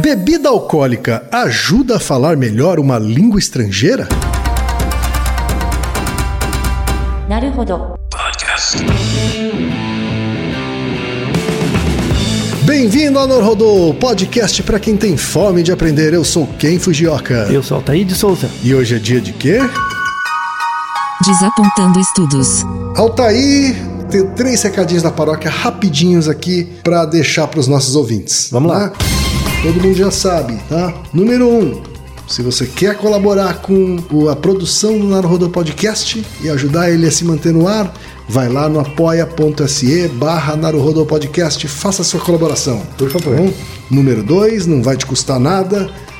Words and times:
Bebida 0.00 0.48
alcoólica 0.48 1.26
ajuda 1.32 1.96
a 1.96 1.98
falar 1.98 2.36
melhor 2.36 2.78
uma 2.78 2.98
língua 3.00 3.38
estrangeira? 3.40 4.08
Podcast. 8.08 8.76
Bem-vindo 12.62 13.18
ao 13.18 13.26
Norrodô, 13.26 13.92
podcast 13.94 14.62
para 14.62 14.78
quem 14.78 14.96
tem 14.96 15.16
fome 15.16 15.64
de 15.64 15.72
aprender. 15.72 16.14
Eu 16.14 16.22
sou 16.22 16.46
Ken 16.46 16.78
Fujioka. 16.78 17.48
Eu 17.50 17.62
sou 17.62 17.78
Altair 17.78 18.04
de 18.04 18.14
Souza. 18.14 18.48
E 18.62 18.72
hoje 18.72 18.94
é 18.94 18.98
dia 19.00 19.20
de 19.20 19.32
quê? 19.32 19.58
Desapontando 21.26 21.98
estudos. 21.98 22.64
Altair, 22.96 23.74
tem 24.08 24.24
três 24.28 24.62
recadinhos 24.62 25.02
da 25.02 25.10
paróquia 25.10 25.50
rapidinhos 25.50 26.28
aqui 26.28 26.68
para 26.84 27.04
deixar 27.04 27.48
para 27.48 27.58
os 27.58 27.66
nossos 27.66 27.96
ouvintes. 27.96 28.48
Vamos 28.52 28.70
lá. 28.70 28.78
lá. 28.78 28.92
Todo 29.62 29.80
mundo 29.82 29.96
já 29.96 30.10
sabe, 30.10 30.56
tá? 30.68 30.94
Número 31.12 31.48
um, 31.48 31.82
se 32.28 32.42
você 32.42 32.64
quer 32.64 32.96
colaborar 32.96 33.60
com 33.60 33.98
a 34.30 34.36
produção 34.36 34.98
do 34.98 35.08
Naruhodo 35.08 35.50
Podcast 35.50 36.24
e 36.40 36.48
ajudar 36.48 36.90
ele 36.90 37.06
a 37.06 37.10
se 37.10 37.24
manter 37.24 37.52
no 37.52 37.66
ar, 37.66 37.92
vai 38.28 38.48
lá 38.48 38.68
no 38.68 38.78
apoia.se 38.78 40.08
barra 40.08 40.54
Naruhodo 40.54 41.04
Podcast 41.04 41.66
faça 41.66 42.02
a 42.02 42.04
sua 42.04 42.20
colaboração. 42.20 42.82
Por 42.96 43.10
favor. 43.10 43.34
Tá 43.34 43.42
bom? 43.42 43.52
Número 43.90 44.22
dois, 44.22 44.66
não 44.66 44.80
vai 44.80 44.96
te 44.96 45.04
custar 45.06 45.40
nada. 45.40 45.90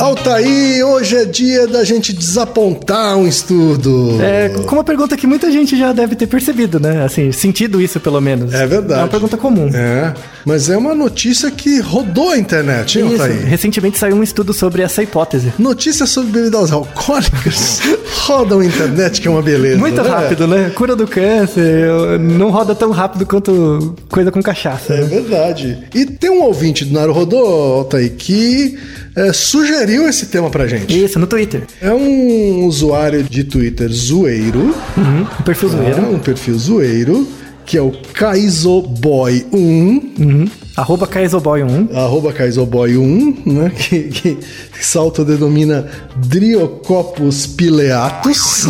Altaí, 0.00 0.82
hoje 0.82 1.14
é 1.14 1.24
dia 1.26 1.66
da 1.66 1.84
gente 1.84 2.10
desapontar 2.14 3.18
um 3.18 3.26
estudo. 3.26 4.18
É, 4.22 4.48
com 4.48 4.76
uma 4.76 4.82
pergunta 4.82 5.14
que 5.14 5.26
muita 5.26 5.52
gente 5.52 5.78
já 5.78 5.92
deve 5.92 6.16
ter 6.16 6.26
percebido, 6.26 6.80
né? 6.80 7.04
Assim, 7.04 7.30
sentido 7.32 7.82
isso 7.82 8.00
pelo 8.00 8.18
menos. 8.18 8.54
É 8.54 8.66
verdade. 8.66 9.00
É 9.00 9.02
uma 9.04 9.08
pergunta 9.08 9.36
comum. 9.36 9.68
É, 9.74 10.14
mas 10.46 10.70
é 10.70 10.76
uma 10.76 10.94
notícia 10.94 11.50
que 11.50 11.80
rodou 11.80 12.30
a 12.30 12.38
internet, 12.38 12.98
hein, 12.98 13.12
Isso. 13.12 13.22
Altaí? 13.22 13.44
Recentemente 13.44 13.98
saiu 13.98 14.16
um 14.16 14.22
estudo 14.22 14.54
sobre 14.54 14.80
essa 14.80 15.02
hipótese. 15.02 15.52
Notícias 15.58 16.08
sobre 16.08 16.30
bebidas 16.30 16.72
alcoólicas 16.72 17.80
rodam 18.24 18.60
a 18.60 18.64
internet, 18.64 19.20
que 19.20 19.28
é 19.28 19.30
uma 19.30 19.42
beleza. 19.42 19.76
Muito 19.76 20.02
né? 20.02 20.08
rápido, 20.08 20.46
né? 20.46 20.72
Cura 20.74 20.96
do 20.96 21.06
câncer, 21.06 22.18
não 22.18 22.50
roda 22.50 22.74
tão 22.74 22.90
rápido 22.90 23.26
quanto 23.26 23.94
coisa 24.08 24.32
com 24.32 24.42
cachaça. 24.42 24.94
É 24.94 25.02
verdade. 25.02 25.78
E 25.94 26.06
tem 26.06 26.30
um 26.30 26.42
ouvinte 26.42 26.86
do 26.86 26.94
Naruhodô, 26.94 27.36
Altaí, 27.36 28.08
que 28.08 28.78
é, 29.14 29.32
sugeriu 29.32 29.89
esse 30.06 30.26
tema 30.26 30.50
pra 30.50 30.66
gente. 30.66 31.04
Isso, 31.04 31.18
no 31.18 31.26
Twitter. 31.26 31.62
É 31.80 31.92
um 31.92 32.64
usuário 32.66 33.22
de 33.24 33.44
Twitter 33.44 33.88
zoeiro, 33.90 34.74
Uhum. 34.96 35.26
O 35.38 35.42
perfil 35.42 35.70
tá? 35.70 35.76
zoeiro. 35.76 36.14
um 36.14 36.18
perfil 36.18 36.58
zoeiro, 36.58 37.28
que 37.66 37.76
é 37.76 37.82
o 37.82 37.92
Kaizoboy1, 38.14 39.52
Uhum. 40.18 40.48
Arroba 40.80 41.06
Kaizoboy1. 41.06 41.94
arroba 41.94 42.32
Kaizoboy1, 42.32 43.46
né? 43.46 43.70
Que, 43.76 44.04
que 44.04 44.38
se 44.80 44.96
autodenomina 44.96 45.86
Driocopus 46.16 47.46
pileatus. 47.46 48.66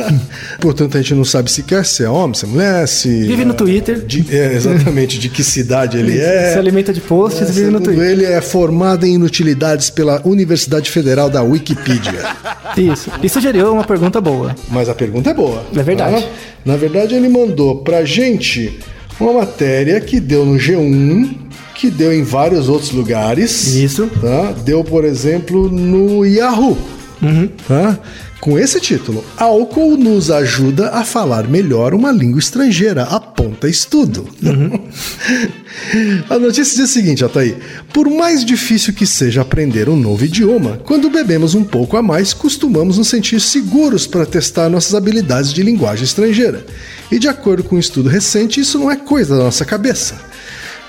Portanto, 0.60 0.96
a 0.96 1.00
gente 1.00 1.14
não 1.14 1.24
sabe 1.24 1.50
sequer 1.50 1.84
se 1.84 2.02
é 2.04 2.08
homem, 2.10 2.34
se 2.34 2.44
é 2.44 2.48
mulher, 2.48 2.86
se. 2.88 3.08
Vive 3.24 3.44
no 3.44 3.54
Twitter. 3.54 3.98
De- 4.00 4.26
é, 4.36 4.54
exatamente, 4.54 5.18
de 5.18 5.28
que 5.28 5.42
cidade 5.42 5.96
ele 5.98 6.18
é. 6.20 6.52
Se 6.52 6.58
alimenta 6.58 6.92
de 6.92 7.00
posts 7.00 7.48
É, 7.48 7.50
e 7.50 7.54
vive 7.54 7.70
no 7.70 7.80
Twitter. 7.80 8.04
ele 8.04 8.24
é 8.24 8.40
formado 8.40 9.06
em 9.06 9.14
inutilidades 9.14 9.88
pela 9.90 10.20
Universidade 10.26 10.90
Federal 10.90 11.30
da 11.30 11.42
Wikipedia. 11.42 12.36
Isso. 12.76 13.10
E 13.22 13.28
sugeriu 13.28 13.72
uma 13.72 13.84
pergunta 13.84 14.20
boa. 14.20 14.54
Mas 14.68 14.88
a 14.88 14.94
pergunta 14.94 15.30
é 15.30 15.34
boa. 15.34 15.64
É 15.74 15.82
verdade. 15.82 16.22
tá? 16.22 16.28
Na 16.64 16.76
verdade, 16.76 17.14
ele 17.14 17.28
mandou 17.28 17.76
pra 17.76 18.04
gente 18.04 18.78
uma 19.18 19.32
matéria 19.32 19.98
que 20.00 20.20
deu 20.20 20.44
no 20.44 20.56
G1, 20.58 21.45
que 21.76 21.90
deu 21.90 22.12
em 22.12 22.22
vários 22.22 22.68
outros 22.68 22.90
lugares. 22.90 23.74
Isso. 23.74 24.08
Tá? 24.20 24.52
Deu, 24.64 24.82
por 24.82 25.04
exemplo, 25.04 25.68
no 25.68 26.24
Yahoo. 26.24 26.76
Uhum. 27.22 27.48
Tá? 27.68 27.98
Com 28.40 28.58
esse 28.58 28.80
título: 28.80 29.24
Álcool 29.36 29.96
nos 29.96 30.30
ajuda 30.30 30.90
a 30.90 31.04
falar 31.04 31.48
melhor 31.48 31.94
uma 31.94 32.12
língua 32.12 32.38
estrangeira, 32.38 33.04
aponta 33.04 33.68
estudo. 33.68 34.26
a 36.28 36.38
notícia 36.38 36.76
diz 36.76 36.90
o 36.90 36.92
seguinte, 36.92 37.24
Ataí: 37.24 37.56
Por 37.92 38.08
mais 38.08 38.44
difícil 38.44 38.92
que 38.92 39.06
seja 39.06 39.40
aprender 39.40 39.88
um 39.88 39.96
novo 39.96 40.24
idioma, 40.24 40.78
quando 40.84 41.10
bebemos 41.10 41.54
um 41.54 41.64
pouco 41.64 41.96
a 41.96 42.02
mais, 42.02 42.32
costumamos 42.32 42.98
nos 42.98 43.08
sentir 43.08 43.40
seguros 43.40 44.06
para 44.06 44.26
testar 44.26 44.68
nossas 44.68 44.94
habilidades 44.94 45.52
de 45.52 45.62
linguagem 45.62 46.04
estrangeira. 46.04 46.64
E 47.10 47.18
de 47.18 47.28
acordo 47.28 47.64
com 47.64 47.76
um 47.76 47.80
estudo 47.80 48.08
recente, 48.08 48.60
isso 48.60 48.78
não 48.78 48.90
é 48.90 48.96
coisa 48.96 49.36
da 49.36 49.44
nossa 49.44 49.64
cabeça. 49.64 50.35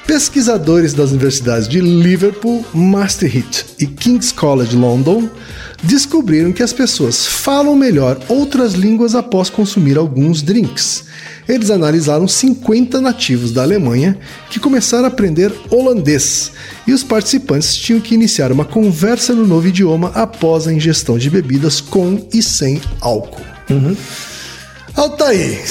Pesquisadores 0.07 0.93
das 0.93 1.11
universidades 1.11 1.67
de 1.67 1.81
Liverpool, 1.81 2.65
Maastricht 2.73 3.65
e 3.77 3.85
King's 3.85 4.31
College 4.31 4.73
London 4.73 5.29
descobriram 5.83 6.53
que 6.53 6.63
as 6.63 6.71
pessoas 6.71 7.25
falam 7.25 7.75
melhor 7.75 8.17
outras 8.29 8.71
línguas 8.73 9.15
após 9.15 9.49
consumir 9.49 9.97
alguns 9.97 10.41
drinks. 10.41 11.03
Eles 11.47 11.69
analisaram 11.69 12.25
50 12.25 13.01
nativos 13.01 13.51
da 13.51 13.63
Alemanha 13.63 14.17
que 14.49 14.61
começaram 14.61 15.03
a 15.03 15.07
aprender 15.09 15.53
holandês 15.69 16.53
e 16.87 16.93
os 16.93 17.03
participantes 17.03 17.75
tinham 17.75 17.99
que 17.99 18.15
iniciar 18.15 18.49
uma 18.49 18.63
conversa 18.63 19.33
no 19.33 19.45
novo 19.45 19.67
idioma 19.67 20.13
após 20.15 20.69
a 20.69 20.73
ingestão 20.73 21.17
de 21.17 21.29
bebidas 21.29 21.81
com 21.81 22.25
e 22.33 22.41
sem 22.41 22.81
álcool. 23.01 23.45
Altair, 24.95 25.61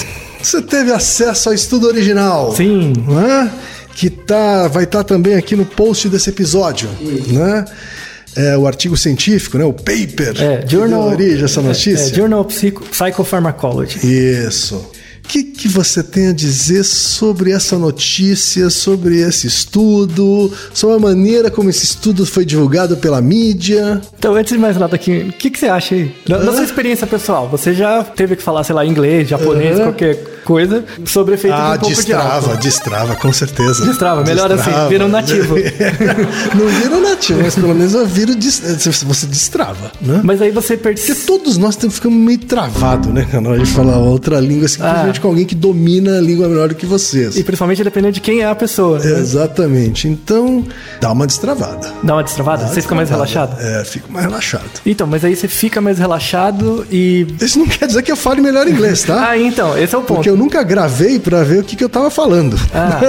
você 0.42 0.60
teve 0.60 0.92
acesso 0.92 1.48
ao 1.48 1.54
estudo 1.54 1.86
original? 1.86 2.54
Sim. 2.54 2.92
né? 3.08 3.50
Que 3.96 4.10
tá, 4.10 4.68
vai 4.68 4.84
estar 4.84 5.02
também 5.04 5.34
aqui 5.36 5.56
no 5.56 5.64
post 5.64 6.08
desse 6.10 6.28
episódio, 6.28 6.88
né? 7.28 7.64
É, 8.36 8.54
o 8.58 8.66
artigo 8.66 8.94
científico, 8.94 9.56
né? 9.56 9.64
O 9.64 9.72
paper 9.72 10.34
É, 10.38 10.58
que 10.58 10.72
Journal. 10.72 11.04
deu 11.04 11.10
origem 11.18 11.40
a 11.42 11.44
essa 11.46 11.62
notícia. 11.62 12.12
É, 12.12 12.14
Journal 12.14 12.40
of 12.40 12.54
Psycho- 12.54 12.84
Psychopharmacology. 12.90 13.98
Isso. 14.06 14.74
O 15.24 15.28
que, 15.28 15.42
que 15.42 15.66
você 15.66 16.02
tem 16.02 16.28
a 16.28 16.32
dizer 16.32 16.84
sobre 16.84 17.50
essa 17.50 17.76
notícia, 17.78 18.68
sobre 18.70 19.20
esse 19.22 19.46
estudo, 19.46 20.52
sobre 20.74 20.96
a 20.96 20.98
maneira 21.00 21.50
como 21.50 21.68
esse 21.70 21.84
estudo 21.84 22.24
foi 22.26 22.44
divulgado 22.44 22.98
pela 22.98 23.20
mídia? 23.22 24.00
Então, 24.18 24.34
antes 24.34 24.52
de 24.52 24.58
mais 24.58 24.76
nada 24.76 24.94
aqui, 24.94 25.26
o 25.30 25.32
que, 25.32 25.50
que 25.50 25.58
você 25.58 25.66
acha 25.66 25.94
aí? 25.96 26.14
Na, 26.28 26.38
na 26.38 26.52
sua 26.52 26.62
experiência 26.64 27.06
pessoal, 27.08 27.48
você 27.48 27.72
já 27.72 28.04
teve 28.04 28.36
que 28.36 28.42
falar, 28.42 28.62
sei 28.62 28.74
lá, 28.74 28.84
inglês, 28.86 29.26
japonês, 29.28 29.78
Uhum. 29.78 29.84
qualquer 29.86 30.22
coisa, 30.46 30.84
sobre 31.04 31.34
efeito 31.34 31.54
Ah, 31.54 31.70
de 31.72 31.76
um 31.76 31.80
pouco 31.80 31.86
de 31.88 31.94
destrava, 31.96 32.34
álcool. 32.46 32.56
destrava, 32.62 33.16
com 33.16 33.32
certeza. 33.32 33.84
Destrava, 33.84 34.22
melhor 34.24 34.50
assim, 34.52 34.70
vira 34.88 35.04
um 35.04 35.08
nativo. 35.08 35.56
Não 36.54 36.68
vira 36.68 36.96
um 36.96 37.00
nativo, 37.02 37.40
mas 37.42 37.54
pelo 37.54 37.74
menos 37.74 37.92
eu 37.94 38.06
viro, 38.06 38.32
você 38.34 39.26
destrava, 39.26 39.90
né? 40.00 40.20
Mas 40.22 40.40
aí 40.40 40.50
você 40.50 40.76
Porque 40.76 40.94
percebe... 41.00 41.20
todos 41.26 41.56
nós 41.58 41.76
temos- 41.76 41.96
ficamos 41.96 42.18
meio 42.18 42.38
travado, 42.38 43.10
né? 43.12 43.26
Na 43.32 43.50
hora 43.50 43.58
de 43.58 43.70
falar 43.70 43.98
outra 43.98 44.38
língua, 44.40 44.68
simplesmente 44.68 45.18
Ah. 45.18 45.22
com 45.22 45.28
alguém 45.28 45.44
que 45.44 45.54
domina 45.54 46.18
a 46.18 46.20
língua 46.20 46.48
melhor 46.48 46.68
do 46.68 46.74
que 46.74 46.86
vocês. 46.86 47.36
E 47.36 47.42
principalmente 47.42 47.82
dependendo 47.82 48.12
de 48.14 48.20
quem 48.20 48.40
é 48.42 48.46
a 48.46 48.54
pessoa. 48.54 48.98
né? 48.98 49.18
Exatamente. 49.18 50.06
Então, 50.08 50.64
dá 51.00 51.10
uma 51.12 51.26
destravada. 51.26 51.88
Dá 52.02 52.14
uma 52.14 52.22
destravada? 52.22 52.66
você 52.66 52.80
fica 52.82 52.94
mais 52.94 53.10
relaxado? 53.10 53.56
É, 53.60 53.84
fico 53.84 54.12
mais 54.12 54.24
relaxado. 54.26 54.64
Então, 54.84 55.06
mas 55.06 55.24
aí 55.24 55.34
você 55.34 55.48
fica 55.48 55.80
mais 55.80 55.98
relaxado 55.98 56.86
e... 56.90 57.26
Isso 57.40 57.58
não 57.58 57.66
quer 57.66 57.86
dizer 57.86 58.02
que 58.02 58.12
eu 58.12 58.16
fale 58.16 58.40
melhor 58.40 58.66
inglês, 58.68 59.02
tá? 59.04 59.30
Ah, 59.30 59.38
então, 59.38 59.76
esse 59.76 59.94
é 59.94 59.98
o 59.98 60.02
ponto. 60.02 60.16
Porque 60.16 60.30
eu 60.30 60.35
nunca 60.36 60.62
gravei 60.62 61.18
pra 61.18 61.42
ver 61.42 61.60
o 61.60 61.64
que, 61.64 61.74
que 61.76 61.82
eu 61.82 61.88
tava 61.88 62.10
falando. 62.10 62.56
Ah, 62.74 63.00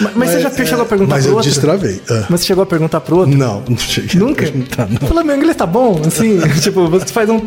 ma- 0.00 0.10
mas, 0.16 0.30
você 0.30 0.40
já 0.40 0.48
é, 0.48 0.64
chegou 0.66 0.82
a 0.82 0.86
perguntar 0.86 1.14
Mas 1.14 1.24
pro 1.24 1.32
eu 1.32 1.36
outro? 1.36 1.50
destravei. 1.50 2.00
Ah. 2.10 2.24
Mas 2.28 2.40
você 2.40 2.46
chegou 2.46 2.62
a 2.62 2.66
perguntar 2.66 3.00
pro 3.00 3.16
outro? 3.18 3.36
Não, 3.36 3.62
não 3.68 3.76
cheguei. 3.78 4.20
Nunca? 4.20 4.42
Perguntar, 4.44 4.88
não. 4.90 5.08
Fala, 5.08 5.24
meu 5.24 5.36
inglês 5.36 5.56
tá 5.56 5.66
bom? 5.66 6.00
Assim, 6.06 6.38
tipo, 6.60 6.88
você 6.88 7.06
faz 7.06 7.28
um, 7.30 7.40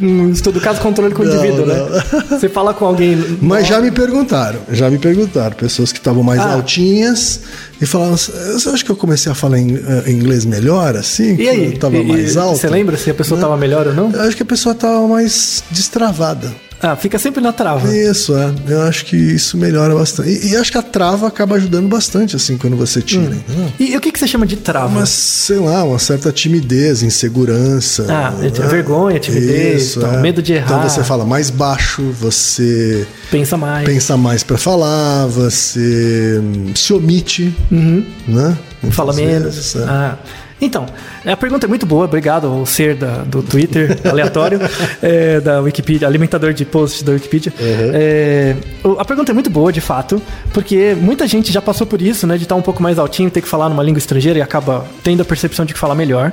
um, 0.00 0.30
estudo 0.30 0.60
caso 0.60 0.80
controle 0.80 1.14
com 1.14 1.22
o 1.22 1.26
Não, 1.26 1.32
indivíduo, 1.34 1.66
não. 1.66 1.88
né? 1.88 2.02
Você 2.40 2.48
fala 2.48 2.74
com 2.74 2.84
alguém. 2.84 3.38
Mas 3.40 3.66
já 3.66 3.80
me 3.80 3.90
perguntaram, 3.90 4.60
já 4.70 4.88
me 4.90 4.98
perguntaram, 4.98 5.54
pessoas 5.56 5.92
que 5.92 5.98
estavam 5.98 6.22
mais 6.22 6.40
Ah. 6.40 6.52
altinhas 6.54 7.40
e 7.80 7.86
falaram, 7.86 8.16
você 8.16 8.68
acha 8.68 8.84
que 8.84 8.90
eu 8.90 8.96
comecei 8.96 9.30
a 9.30 9.34
falar 9.34 9.58
em, 9.58 9.74
eh, 9.76 10.10
inglês 10.10 10.44
melhor, 10.44 10.96
assim? 10.96 11.36
E 11.36 11.48
aí? 11.48 11.72
Eu 11.72 11.78
tava 11.78 11.96
E- 11.96 12.04
mais 12.04 12.36
alto? 12.36 12.58
Você 12.58 12.68
lembra 12.68 12.96
se 12.96 13.10
a 13.10 13.14
pessoa 13.14 13.40
tava 13.40 13.56
melhor 13.56 13.86
ou 13.86 13.94
não? 13.94 14.10
Eu 14.12 14.22
acho 14.22 14.36
que 14.36 14.42
a 14.42 14.46
pessoa 14.46 14.74
tava 14.74 15.06
mais 15.08 15.62
destravada. 15.70 16.52
Ah, 16.82 16.96
fica 16.96 17.18
sempre 17.18 17.40
na 17.42 17.52
trava. 17.52 17.94
Isso, 17.94 18.34
é. 18.36 18.54
Eu 18.66 18.82
acho 18.82 19.04
que 19.04 19.16
isso 19.16 19.56
melhora 19.58 19.94
bastante. 19.94 20.30
E, 20.30 20.52
e 20.52 20.56
acho 20.56 20.72
que 20.72 20.78
a 20.78 20.82
trava 20.82 21.26
acaba 21.26 21.56
ajudando 21.56 21.88
bastante, 21.88 22.36
assim, 22.36 22.56
quando 22.56 22.76
você 22.76 23.02
tira. 23.02 23.36
Hum. 23.50 23.68
E, 23.78 23.92
e 23.92 23.96
o 23.96 24.00
que, 24.00 24.10
que 24.10 24.18
você 24.18 24.26
chama 24.26 24.46
de 24.46 24.56
trava? 24.56 24.88
Mas, 25.00 25.10
sei 25.10 25.58
lá, 25.58 25.84
uma 25.84 25.98
certa 25.98 26.32
timidez, 26.32 27.02
insegurança. 27.02 28.06
Ah, 28.08 28.30
né? 28.30 28.48
vergonha, 28.48 29.18
timidez, 29.18 29.82
Isso, 29.82 29.98
então, 29.98 30.14
é. 30.14 30.20
medo 30.22 30.42
de 30.42 30.54
errar. 30.54 30.78
Então 30.78 30.88
você 30.88 31.04
fala 31.04 31.24
mais 31.26 31.50
baixo, 31.50 32.02
você 32.18 33.06
Pensa 33.30 33.56
mais. 33.56 33.84
pensa 33.86 34.16
mais 34.16 34.42
pra 34.42 34.56
falar, 34.56 35.26
você 35.26 36.40
hum, 36.42 36.72
se 36.74 36.92
omite, 36.92 37.54
né? 37.70 38.56
Em 38.82 38.90
Fala 38.90 39.12
fazer 39.12 39.26
menos. 39.26 39.76
é. 39.76 39.84
Ah. 39.84 40.18
Então, 40.60 40.86
a 41.24 41.36
pergunta 41.36 41.66
é 41.66 41.68
muito 41.68 41.86
boa, 41.86 42.04
obrigado 42.04 42.46
ao 42.46 42.66
ser 42.66 42.94
da, 42.94 43.18
do 43.22 43.42
Twitter 43.42 43.98
aleatório, 44.04 44.58
é, 45.02 45.40
da 45.40 45.60
Wikipedia, 45.60 46.06
alimentador 46.06 46.52
de 46.52 46.64
posts 46.64 47.02
da 47.02 47.12
Wikipedia. 47.12 47.52
É, 47.58 48.56
o- 48.84 48.98
a 48.98 49.04
pergunta 49.04 49.32
é 49.32 49.34
muito 49.34 49.48
boa, 49.50 49.72
de 49.72 49.80
fato, 49.80 50.20
porque 50.52 50.94
muita 51.00 51.26
gente 51.26 51.52
já 51.52 51.62
passou 51.62 51.86
por 51.86 52.00
isso, 52.02 52.26
né, 52.26 52.36
de 52.36 52.42
estar 52.44 52.54
um 52.54 52.62
pouco 52.62 52.82
mais 52.82 52.98
altinho, 52.98 53.30
ter 53.30 53.40
que 53.40 53.48
falar 53.48 53.68
numa 53.68 53.82
língua 53.82 53.98
estrangeira 53.98 54.38
e 54.38 54.42
acaba 54.42 54.84
tendo 55.02 55.22
a 55.22 55.24
percepção 55.24 55.64
de 55.64 55.72
que 55.72 55.78
fala 55.80 55.94
melhor. 55.94 56.32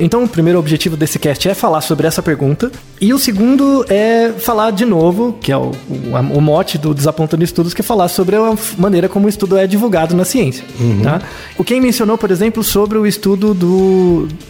Então, 0.00 0.24
o 0.24 0.28
primeiro 0.28 0.58
objetivo 0.58 0.96
desse 0.96 1.18
cast 1.18 1.48
é 1.48 1.54
falar 1.54 1.80
sobre 1.80 2.06
essa 2.06 2.22
pergunta, 2.22 2.70
e 3.00 3.12
o 3.12 3.18
segundo 3.18 3.84
é 3.88 4.32
falar 4.38 4.70
de 4.70 4.84
novo, 4.84 5.36
que 5.40 5.52
é 5.52 5.56
o, 5.56 5.72
o, 5.88 6.36
o 6.38 6.40
mote 6.40 6.78
do 6.78 6.94
Desapontando 6.94 7.44
Estudos, 7.44 7.74
que 7.74 7.80
é 7.82 7.84
falar 7.84 8.08
sobre 8.08 8.36
a 8.36 8.54
maneira 8.78 9.08
como 9.08 9.26
o 9.26 9.28
estudo 9.28 9.56
é 9.58 9.66
divulgado 9.66 10.14
na 10.16 10.24
ciência. 10.24 10.64
Tá? 11.02 11.20
O 11.58 11.64
Ken 11.64 11.80
mencionou, 11.80 12.16
por 12.16 12.30
exemplo, 12.30 12.62
sobre 12.64 12.96
o 12.98 13.06
estudo 13.06 13.52
do. 13.52 13.65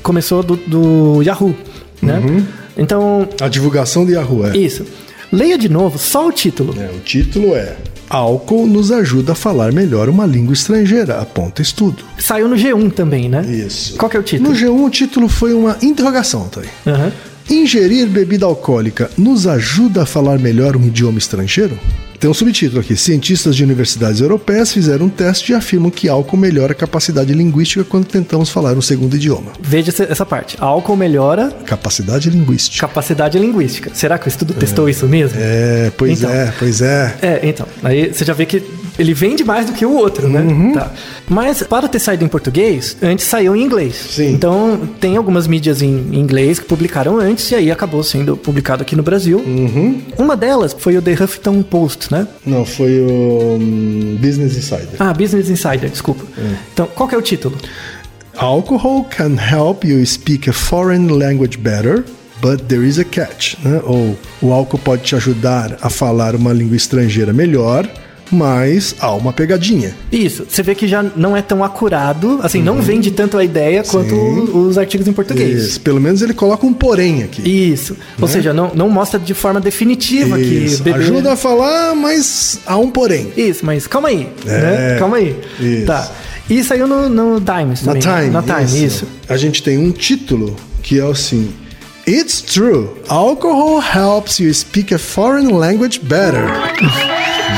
Começou 0.03 0.43
do, 0.43 0.57
do 0.57 1.23
Yahoo. 1.23 1.55
Né? 2.03 2.45
Então, 2.77 3.29
A 3.41 3.49
divulgação 3.49 4.05
de 4.05 4.13
Yahoo 4.13 4.47
é. 4.47 4.57
isso. 4.57 4.85
Leia 5.33 5.59
de 5.59 5.69
novo 5.69 5.99
só 5.99 6.29
o 6.29 6.33
título. 6.33 6.75
É, 6.81 6.87
o 6.91 7.01
título 7.01 7.55
é 7.57 7.77
Álcool 8.09 8.67
nos 8.67 8.93
ajuda 8.93 9.33
a 9.33 9.35
falar 9.35 9.73
melhor 9.73 10.09
uma 10.09 10.25
língua 10.25 10.53
estrangeira, 10.55 11.21
aponta 11.21 11.61
estudo. 11.61 12.05
Saiu 12.19 12.47
no 12.49 12.55
G1 12.55 12.93
também, 12.93 13.29
né? 13.29 13.45
Isso. 13.45 13.97
Qual 13.97 14.09
que 14.09 14.17
é 14.17 14.21
o 14.21 14.23
título? 14.23 14.51
No 14.51 14.57
G1 14.57 14.87
o 14.87 14.91
título 14.91 15.29
foi 15.29 15.53
uma 15.53 15.77
interrogação, 15.83 16.47
tá 16.49 16.61
aí. 16.61 16.69
Aham. 16.87 17.13
Ingerir 17.51 18.07
bebida 18.09 18.45
alcoólica 18.47 19.11
nos 19.17 19.47
ajuda 19.47 20.03
a 20.03 20.07
falar 20.07 20.39
melhor 20.39 20.77
um 20.77 20.85
idioma 20.85 21.19
estrangeiro? 21.19 21.79
Tem 22.19 22.29
um 22.31 22.35
subtítulo 22.35 22.81
aqui. 22.81 22.97
Cientistas 22.97 23.55
de 23.57 23.63
universidades 23.65 24.21
europeias 24.21 24.73
fizeram 24.73 25.07
um 25.07 25.09
teste 25.09 25.53
e 25.53 25.55
afirmam 25.55 25.91
que 25.91 26.09
álcool 26.09 26.37
melhora 26.37 26.73
a 26.73 26.75
capacidade 26.75 27.33
linguística 27.33 27.85
quando 27.85 28.07
tentamos 28.07 28.49
falar 28.51 28.77
um 28.77 28.83
segundo 28.83 29.17
idioma. 29.17 29.53
Veja 29.61 29.91
essa- 29.91 30.27
parte. 30.27 30.57
Álcool 30.59 30.97
melhora 30.97 31.51
Capacidade 31.65 32.29
linguística. 32.31 32.85
capacidade 32.87 33.39
linguística. 33.39 33.91
Será 33.95 34.19
que 34.19 34.27
o 34.27 34.29
estudo 34.29 34.53
testou 34.55 34.89
isso 34.89 35.07
mesmo? 35.07 35.39
É, 35.41 35.93
pois 35.97 36.19
Então. 36.19 36.31
é, 36.31 36.53
pois 36.59 36.81
é. 36.83 37.15
É, 37.23 37.41
então. 37.45 37.67
Aí 37.83 38.13
você 38.13 38.25
já 38.25 38.33
vê 38.35 38.45
que 38.45 38.61
ele 38.99 39.15
vende 39.15 39.45
mais 39.45 39.67
do 39.67 39.73
que 39.73 39.85
o 39.85 39.93
outro, 39.93 40.29
né? 40.29 40.41
Uhum. 40.41 40.73
Tá. 40.73 40.93
Mas 41.29 41.63
para 41.63 41.89
ter 41.89 41.99
saído 41.99 42.25
em 42.25 42.29
português, 42.29 42.97
antes 43.03 43.27
saiu 43.27 43.55
em 43.55 43.63
inglês. 43.63 43.95
Sim. 43.95 44.33
Então 44.33 44.89
tem 45.01 45.17
algumas 45.17 45.47
mídias 45.47 45.83
em 45.83 45.91
inglês 46.13 46.59
que 46.59 46.67
publicaram 46.67 47.19
antes 47.19 47.51
e 47.51 47.55
aí 47.55 47.71
acabou 47.71 48.03
sendo 48.03 48.37
publicado 48.37 48.83
aqui 48.83 48.97
no 48.97 49.03
Brasil. 49.03 49.39
Uhum. 49.39 50.01
Uma 50.19 50.37
delas 50.37 50.75
foi 50.79 50.97
o 50.97 51.03
The 51.03 51.13
Huffington 51.13 51.63
Post, 51.63 52.13
né? 52.13 52.27
Não, 52.45 52.65
foi 52.65 53.01
o 53.01 53.59
hum, 53.61 54.19
Business 54.21 54.57
Insider. 54.57 54.97
Ah, 54.99 55.13
Business 55.13 55.51
Insider, 55.51 55.91
desculpa. 55.91 56.25
Então, 56.73 56.89
qual 56.95 57.09
que 57.09 57.15
é 57.15 57.19
o 57.19 57.23
título? 57.23 57.57
Alcohol 58.37 59.05
can 59.05 59.37
help 59.39 59.85
you 59.85 60.05
speak 60.05 60.49
a 60.49 60.53
foreign 60.53 61.09
language 61.09 61.57
better, 61.57 62.05
but 62.41 62.61
there 62.69 62.87
is 62.87 62.99
a 62.99 63.05
catch. 63.05 63.57
Né? 63.65 63.81
Ou 63.85 64.17
o 64.43 64.53
álcool 64.53 64.79
pode 64.79 65.03
te 65.03 65.17
ajudar 65.17 65.79
a 65.81 65.89
falar 65.89 66.35
uma 66.35 66.53
língua 66.53 66.77
estrangeira 66.77 67.33
melhor, 67.33 67.89
mas 68.31 68.95
há 68.99 69.13
uma 69.13 69.33
pegadinha. 69.33 69.95
Isso, 70.11 70.47
você 70.49 70.63
vê 70.63 70.75
que 70.75 70.87
já 70.89 71.03
não 71.03 71.37
é 71.37 71.43
tão 71.43 71.63
acurado, 71.63 72.41
assim, 72.43 72.63
não 72.63 72.81
vende 72.81 73.11
tanto 73.11 73.39
a 73.39 73.45
ideia 73.45 73.83
quanto 73.85 74.15
os 74.15 74.77
artigos 74.79 75.07
em 75.07 75.13
português. 75.13 75.63
Isso. 75.63 75.81
Pelo 75.81 76.01
menos 76.01 76.23
ele 76.23 76.35
coloca 76.35 76.67
um 76.67 76.73
porém 76.73 77.23
aqui. 77.23 77.43
Isso. 77.49 77.97
Ou 78.21 78.29
seja, 78.29 78.53
não, 78.53 78.73
não 78.75 78.89
mostra 78.89 79.19
de 79.19 79.35
forma 79.35 79.61
definitiva 79.61 80.41
Isso. 80.41 80.79
que 80.79 80.83
beber... 80.85 81.01
Ajuda 81.01 81.33
a 81.33 81.37
falar, 81.37 81.95
mas 81.95 82.59
há 82.67 82.77
um 82.77 82.91
porém. 82.91 83.33
Isso, 83.37 83.65
mas 83.65 83.87
calma 83.87 84.09
aí, 84.09 84.29
É, 84.47 84.51
né? 84.61 84.97
Calma 84.99 85.17
aí. 85.19 85.37
isso. 85.61 85.87
Tá. 85.87 86.11
E 86.49 86.63
saiu 86.63 86.87
no, 86.87 87.09
no 87.09 87.41
Times 87.41 87.83
Na 87.83 87.95
também. 87.95 88.01
Time. 88.03 88.31
Na 88.31 88.43
Time, 88.43 88.85
isso. 88.85 89.05
A 89.29 89.37
gente 89.37 89.63
tem 89.63 89.79
um 89.79 89.91
título 89.91 90.55
que 90.83 91.01
é 91.01 91.03
assim. 91.03 91.51
It's 92.09 92.41
true. 92.41 92.89
Alcohol 93.09 93.81
helps 93.81 94.39
you 94.39 94.55
speak 94.55 94.95
a 94.95 94.99
foreign 94.99 95.53
language 95.53 95.99
better. 96.01 96.45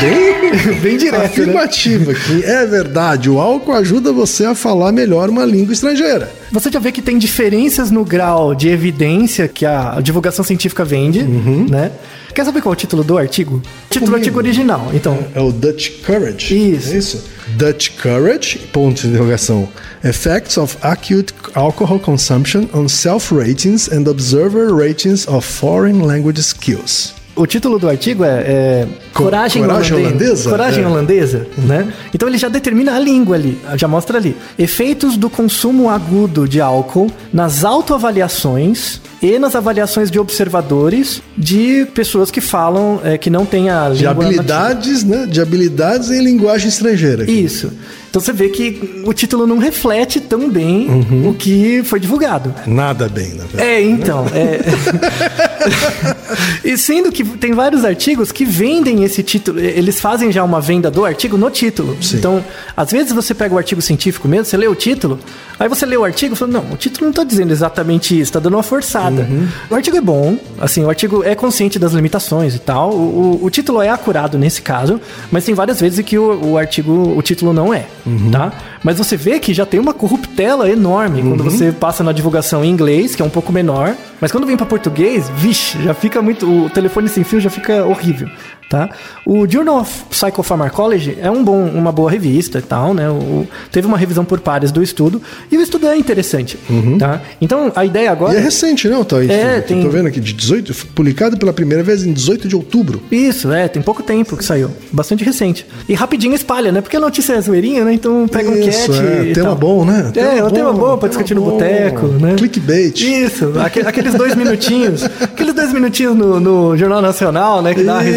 Bem, 0.00 0.37
Bem 0.82 0.96
direto, 0.96 1.20
né? 1.20 1.26
afirmativo 1.26 2.10
aqui. 2.10 2.44
É 2.44 2.66
verdade. 2.66 3.30
O 3.30 3.38
álcool 3.40 3.72
ajuda 3.72 4.12
você 4.12 4.44
a 4.44 4.54
falar 4.54 4.92
melhor 4.92 5.28
uma 5.28 5.44
língua 5.44 5.72
estrangeira. 5.72 6.30
Você 6.50 6.70
já 6.70 6.78
vê 6.78 6.90
que 6.92 7.02
tem 7.02 7.18
diferenças 7.18 7.90
no 7.90 8.04
grau 8.04 8.54
de 8.54 8.68
evidência 8.68 9.46
que 9.48 9.66
a 9.66 10.00
divulgação 10.02 10.44
científica 10.44 10.84
vende, 10.84 11.22
né? 11.22 11.92
Quer 12.34 12.44
saber 12.44 12.60
qual 12.60 12.72
é 12.72 12.76
o 12.76 12.76
título 12.76 13.02
do 13.02 13.18
artigo? 13.18 13.60
Título 13.90 14.12
do 14.12 14.16
artigo 14.16 14.38
original. 14.38 14.90
Então, 14.94 15.18
É 15.34 15.40
o 15.40 15.50
Dutch 15.50 16.04
Courage. 16.06 16.54
Isso. 16.54 16.92
É 16.94 16.96
isso? 16.98 17.24
Dutch 17.56 17.90
Courage, 18.00 18.58
ponto 18.72 19.00
de 19.00 19.08
interrogação. 19.08 19.68
Effects 20.04 20.56
of 20.56 20.76
acute 20.82 21.34
alcohol 21.54 21.98
consumption 21.98 22.66
on 22.72 22.86
self-ratings 22.88 23.88
and 23.90 24.06
observer 24.08 24.72
ratings 24.72 25.26
of 25.26 25.44
foreign 25.44 26.02
language 26.06 26.40
skills. 26.40 27.17
O 27.40 27.46
título 27.46 27.78
do 27.78 27.88
artigo 27.88 28.24
é, 28.24 28.28
é 28.46 28.86
Co- 29.12 29.24
Coragem, 29.24 29.62
Coragem 29.62 29.92
Holandesa. 29.96 30.18
Holandesa? 30.18 30.50
Coragem 30.50 30.84
É. 30.84 30.86
Holandesa, 30.86 31.46
né? 31.58 31.92
Então 32.14 32.28
ele 32.28 32.38
já 32.38 32.48
determina 32.48 32.94
a 32.94 32.98
língua 32.98 33.36
ali, 33.36 33.58
já 33.76 33.86
mostra 33.88 34.18
ali. 34.18 34.36
Efeitos 34.58 35.16
do 35.16 35.28
consumo 35.30 35.88
agudo 35.90 36.46
de 36.48 36.60
álcool 36.60 37.10
nas 37.32 37.64
autoavaliações 37.64 39.00
e 39.22 39.38
nas 39.38 39.54
avaliações 39.56 40.10
de 40.10 40.18
observadores 40.18 41.20
de 41.36 41.86
pessoas 41.94 42.30
que 42.30 42.40
falam 42.40 43.00
é, 43.04 43.18
que 43.18 43.30
não 43.30 43.44
têm 43.44 43.70
a 43.70 43.88
De 43.90 43.98
língua 43.98 44.14
nativa. 44.14 44.26
habilidades, 44.26 45.04
né? 45.04 45.26
De 45.26 45.40
habilidades 45.40 46.10
em 46.10 46.22
linguagem 46.22 46.68
estrangeira. 46.68 47.22
aqui. 47.24 47.32
Isso. 47.32 47.72
Então 48.10 48.22
você 48.22 48.32
vê 48.32 48.48
que 48.48 49.02
o 49.04 49.12
título 49.12 49.46
não 49.46 49.58
reflete 49.58 50.18
tão 50.18 50.48
bem 50.48 50.88
Uhum. 50.88 51.28
o 51.28 51.34
que 51.34 51.82
foi 51.84 52.00
divulgado. 52.00 52.54
Nada 52.66 53.06
bem, 53.08 53.34
na 53.34 53.44
verdade. 53.44 53.62
É, 53.68 53.82
então. 53.82 54.24
É... 54.32 54.60
e 56.64 56.76
sendo 56.76 57.10
que 57.10 57.24
tem 57.24 57.52
vários 57.52 57.84
artigos 57.84 58.30
que 58.32 58.44
vendem 58.44 59.04
esse 59.04 59.22
título, 59.22 59.58
eles 59.60 60.00
fazem 60.00 60.30
já 60.32 60.42
uma 60.44 60.60
venda 60.60 60.90
do 60.90 61.04
artigo 61.04 61.36
no 61.36 61.50
título. 61.50 61.96
Então, 62.18 62.44
às 62.76 62.90
vezes 62.90 63.12
você 63.12 63.34
pega 63.34 63.54
o 63.54 63.58
artigo 63.58 63.80
científico 63.82 64.28
mesmo, 64.28 64.44
você 64.44 64.56
lê 64.56 64.66
o 64.68 64.74
título, 64.74 65.18
aí 65.58 65.68
você 65.68 65.84
lê 65.86 65.96
o 65.96 66.04
artigo 66.04 66.34
e 66.34 66.36
fala, 66.36 66.52
não, 66.52 66.72
o 66.72 66.76
título 66.76 67.04
não 67.04 67.10
está 67.10 67.24
dizendo 67.24 67.52
exatamente 67.52 68.18
isso, 68.18 68.32
tá 68.32 68.40
dando 68.40 68.54
uma 68.54 68.62
forçada. 68.62 69.26
O 69.70 69.74
artigo 69.74 69.96
é 69.96 70.00
bom, 70.00 70.36
assim, 70.60 70.84
o 70.84 70.88
artigo 70.88 71.22
é 71.24 71.34
consciente 71.34 71.78
das 71.78 71.92
limitações 71.92 72.54
e 72.54 72.58
tal, 72.58 72.90
o, 72.92 73.38
o- 73.42 73.44
o 73.44 73.50
título 73.50 73.80
é 73.80 73.88
acurado 73.88 74.38
nesse 74.38 74.62
caso, 74.62 75.00
mas 75.30 75.44
tem 75.44 75.54
várias 75.54 75.80
vezes 75.80 76.04
que 76.04 76.18
o, 76.18 76.50
o 76.52 76.58
artigo, 76.58 77.14
o 77.16 77.22
título 77.22 77.52
não 77.52 77.72
é, 77.72 77.86
tá? 78.32 78.52
Mas 78.82 78.98
você 78.98 79.16
vê 79.16 79.38
que 79.38 79.52
já 79.52 79.66
tem 79.66 79.80
uma 79.80 79.92
corruptela 79.92 80.70
enorme 80.70 81.22
quando 81.22 81.42
você 81.42 81.72
passa 81.72 82.04
na 82.04 82.12
divulgação 82.12 82.64
em 82.64 82.70
inglês, 82.70 83.14
que 83.14 83.22
é 83.22 83.24
um 83.24 83.30
pouco 83.30 83.52
menor, 83.52 83.94
mas 84.20 84.30
quando 84.30 84.46
vem 84.46 84.56
para 84.56 84.66
português, 84.66 85.28
vixe, 85.36 85.82
já 85.82 85.94
fica 85.94 86.22
muito. 86.22 86.46
O 86.66 86.70
telefone 86.70 87.08
sem 87.08 87.24
fio 87.24 87.40
já 87.40 87.50
fica 87.50 87.84
horrível, 87.84 88.28
tá? 88.68 88.90
O 89.26 89.46
Journal 89.48 89.80
of 89.80 90.04
Psychopharmacology 90.10 91.16
é 91.20 91.30
um 91.30 91.42
bom, 91.42 91.64
uma 91.66 91.90
boa 91.92 92.10
revista 92.10 92.58
e 92.58 92.62
tal, 92.62 92.94
né? 92.94 93.08
O- 93.10 93.46
teve 93.72 93.86
uma 93.86 93.96
revisão 93.98 94.24
por 94.24 94.40
pares 94.40 94.70
do 94.70 94.82
estudo 94.82 95.20
e 95.50 95.56
o 95.56 95.60
estudo 95.60 95.86
é 95.88 95.96
interessante, 95.96 96.58
tá? 96.98 97.20
Então 97.40 97.72
a 97.74 97.84
ideia 97.84 98.04
E 98.06 98.08
agora. 98.08 98.36
é 98.38 98.40
recente, 98.40 98.88
não, 98.88 99.04
Thaís? 99.04 99.30
É, 99.30 99.58
Eu 99.58 99.62
tem- 99.62 99.82
Tô 99.82 99.88
vendo 99.90 100.06
aqui, 100.08 100.20
de 100.20 100.32
18, 100.32 100.74
publicado 100.94 101.36
pela 101.36 101.52
primeira 101.52 101.82
vez 101.82 102.04
em 102.04 102.12
18 102.12 102.46
de 102.48 102.54
outubro. 102.56 103.00
Isso, 103.10 103.52
é, 103.52 103.68
tem 103.68 103.80
pouco 103.82 104.02
tempo 104.02 104.36
que 104.36 104.44
saiu. 104.44 104.70
Bastante 104.92 105.24
recente. 105.24 105.66
E 105.88 105.94
rapidinho 105.94 106.34
espalha, 106.34 106.70
né? 106.72 106.80
Porque 106.80 106.96
a 106.96 107.00
notícia 107.00 107.34
é 107.34 107.40
zoeirinha, 107.40 107.84
né? 107.84 107.92
Então 107.94 108.26
pega 108.28 108.50
um 108.50 108.56
Isso, 108.56 108.92
cat. 108.92 109.00
é, 109.04 109.22
e 109.30 109.32
tema 109.32 109.48
tal. 109.48 109.56
bom, 109.56 109.84
né? 109.84 110.12
É, 110.16 110.38
é 110.38 110.44
um 110.44 110.50
tema 110.50 110.72
bom 110.72 110.96
pra 110.96 111.08
tema 111.08 111.08
discutir 111.08 111.34
no 111.34 111.42
boteco, 111.42 112.06
né? 112.06 112.34
Clickbait. 112.36 113.00
Isso, 113.00 113.52
aque- 113.64 113.80
aqueles 113.80 114.14
dois 114.14 114.34
minutinhos. 114.34 115.04
aqueles 115.22 115.54
dois 115.54 115.72
minutinhos 115.72 116.16
no, 116.16 116.38
no 116.40 116.76
Jornal 116.76 117.00
Nacional, 117.02 117.62
né? 117.62 117.74
Que 117.74 117.82
dá 117.82 117.94
uma 117.94 118.02
Isso, 118.04 118.16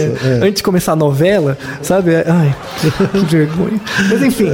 é. 0.00 0.40
antes 0.42 0.56
de 0.56 0.62
começar 0.62 0.92
a 0.92 0.96
novela, 0.96 1.56
sabe? 1.82 2.12
É- 2.12 2.24
Ai, 2.28 2.54
que 2.80 3.18
vergonha. 3.26 3.80
Mas 4.10 4.22
enfim, 4.22 4.48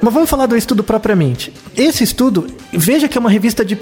mas 0.00 0.12
vamos 0.14 0.28
falar 0.30 0.46
do 0.46 0.56
estudo 0.56 0.82
propriamente. 0.84 1.52
Esse 1.76 2.04
estudo, 2.04 2.46
veja 2.72 3.08
que 3.08 3.16
é 3.16 3.20
uma 3.20 3.30
revista 3.30 3.64
de 3.64 3.74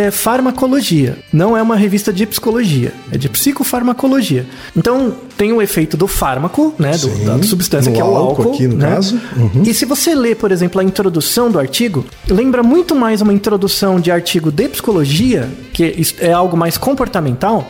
psicofarmacologia. 0.00 1.16
Não 1.32 1.56
é 1.56 1.62
uma 1.62 1.76
revista 1.76 2.12
de 2.12 2.26
psicologia, 2.26 2.92
é 3.12 3.18
de 3.18 3.28
psicofarmacologia. 3.28 4.46
Então, 4.76 5.14
tem 5.36 5.52
o 5.52 5.62
efeito 5.62 5.96
do 5.96 6.06
fármaco, 6.06 6.74
né? 6.78 6.92
do- 6.92 6.98
Sim, 6.98 7.24
da 7.24 7.42
substância 7.42 7.90
que 7.92 8.00
é 8.00 8.04
o 8.04 8.08
álcool 8.16 8.42
álcool. 8.42 8.54
aqui, 8.54 8.66
no 8.66 8.76
né? 8.76 8.90
caso. 8.94 9.20
Uhum. 9.36 9.62
E 9.64 9.72
se 9.74 9.84
você 9.84 10.14
ler, 10.14 10.36
por 10.36 10.52
exemplo, 10.52 10.80
a 10.80 10.84
introdução 10.84 11.50
do 11.50 11.58
artigo, 11.58 12.04
lembra 12.28 12.62
muito 12.62 12.94
mais 12.94 13.20
uma 13.20 13.32
introdução 13.32 13.98
de 14.00 14.10
artigo 14.10 14.50
de 14.50 14.68
psicologia, 14.68 15.48
que 15.72 15.84
is- 15.96 16.14
é 16.20 16.32
algo 16.32 16.56
mais 16.56 16.76
comportamental, 16.76 17.68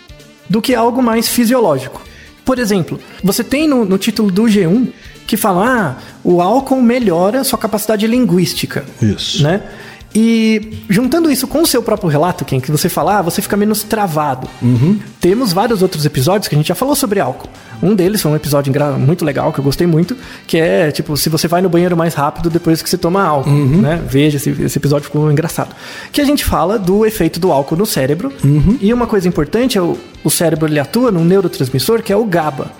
do 0.48 0.60
que 0.60 0.74
algo 0.74 1.00
mais 1.02 1.28
fisiológico. 1.28 2.02
Por 2.44 2.58
exemplo, 2.58 2.98
você 3.22 3.44
tem 3.44 3.68
no, 3.68 3.84
no 3.84 3.98
título 3.98 4.30
do 4.30 4.44
G1 4.44 4.88
que 5.26 5.36
fala: 5.36 5.66
ah, 5.66 6.02
o 6.24 6.40
álcool 6.40 6.82
melhora 6.82 7.44
sua 7.44 7.58
capacidade 7.58 8.06
linguística. 8.06 8.84
Isso. 9.00 9.42
Né? 9.42 9.62
E 10.14 10.82
juntando 10.88 11.30
isso 11.30 11.46
com 11.46 11.62
o 11.62 11.66
seu 11.66 11.82
próprio 11.82 12.08
relato, 12.08 12.44
Ken, 12.44 12.60
que 12.60 12.70
você 12.70 12.88
fala, 12.88 13.18
ah, 13.18 13.22
você 13.22 13.40
fica 13.40 13.56
menos 13.56 13.82
travado. 13.82 14.48
Temos 15.20 15.52
vários 15.52 15.82
outros 15.82 16.04
episódios 16.04 16.48
que 16.48 16.54
a 16.54 16.58
gente 16.58 16.66
já 16.66 16.74
falou 16.74 16.96
sobre 16.96 17.20
álcool. 17.20 17.48
Um 17.82 17.94
deles 17.94 18.20
foi 18.20 18.30
um 18.30 18.36
episódio 18.36 18.72
muito 18.98 19.24
legal, 19.24 19.52
que 19.52 19.60
eu 19.60 19.64
gostei 19.64 19.86
muito, 19.86 20.16
que 20.46 20.58
é, 20.58 20.90
tipo, 20.90 21.16
se 21.16 21.28
você 21.30 21.48
vai 21.48 21.62
no 21.62 21.68
banheiro 21.68 21.96
mais 21.96 22.12
rápido 22.14 22.50
depois 22.50 22.82
que 22.82 22.90
você 22.90 22.98
toma 22.98 23.22
álcool, 23.22 23.50
né? 23.50 24.02
Veja, 24.06 24.36
esse, 24.36 24.50
esse 24.50 24.78
episódio 24.78 25.04
ficou 25.04 25.30
engraçado. 25.30 25.74
Que 26.12 26.20
a 26.20 26.24
gente 26.24 26.44
fala 26.44 26.78
do 26.78 27.06
efeito 27.06 27.38
do 27.40 27.50
álcool 27.52 27.76
no 27.76 27.86
cérebro. 27.86 28.32
E 28.80 28.92
uma 28.92 29.06
coisa 29.06 29.28
importante 29.28 29.78
é 29.78 29.82
o, 29.82 29.96
o 30.24 30.30
cérebro, 30.30 30.66
ele 30.68 30.78
atua 30.80 31.10
num 31.10 31.24
neurotransmissor 31.24 32.02
que 32.02 32.12
é 32.12 32.16
o 32.16 32.24
GABA. 32.24 32.70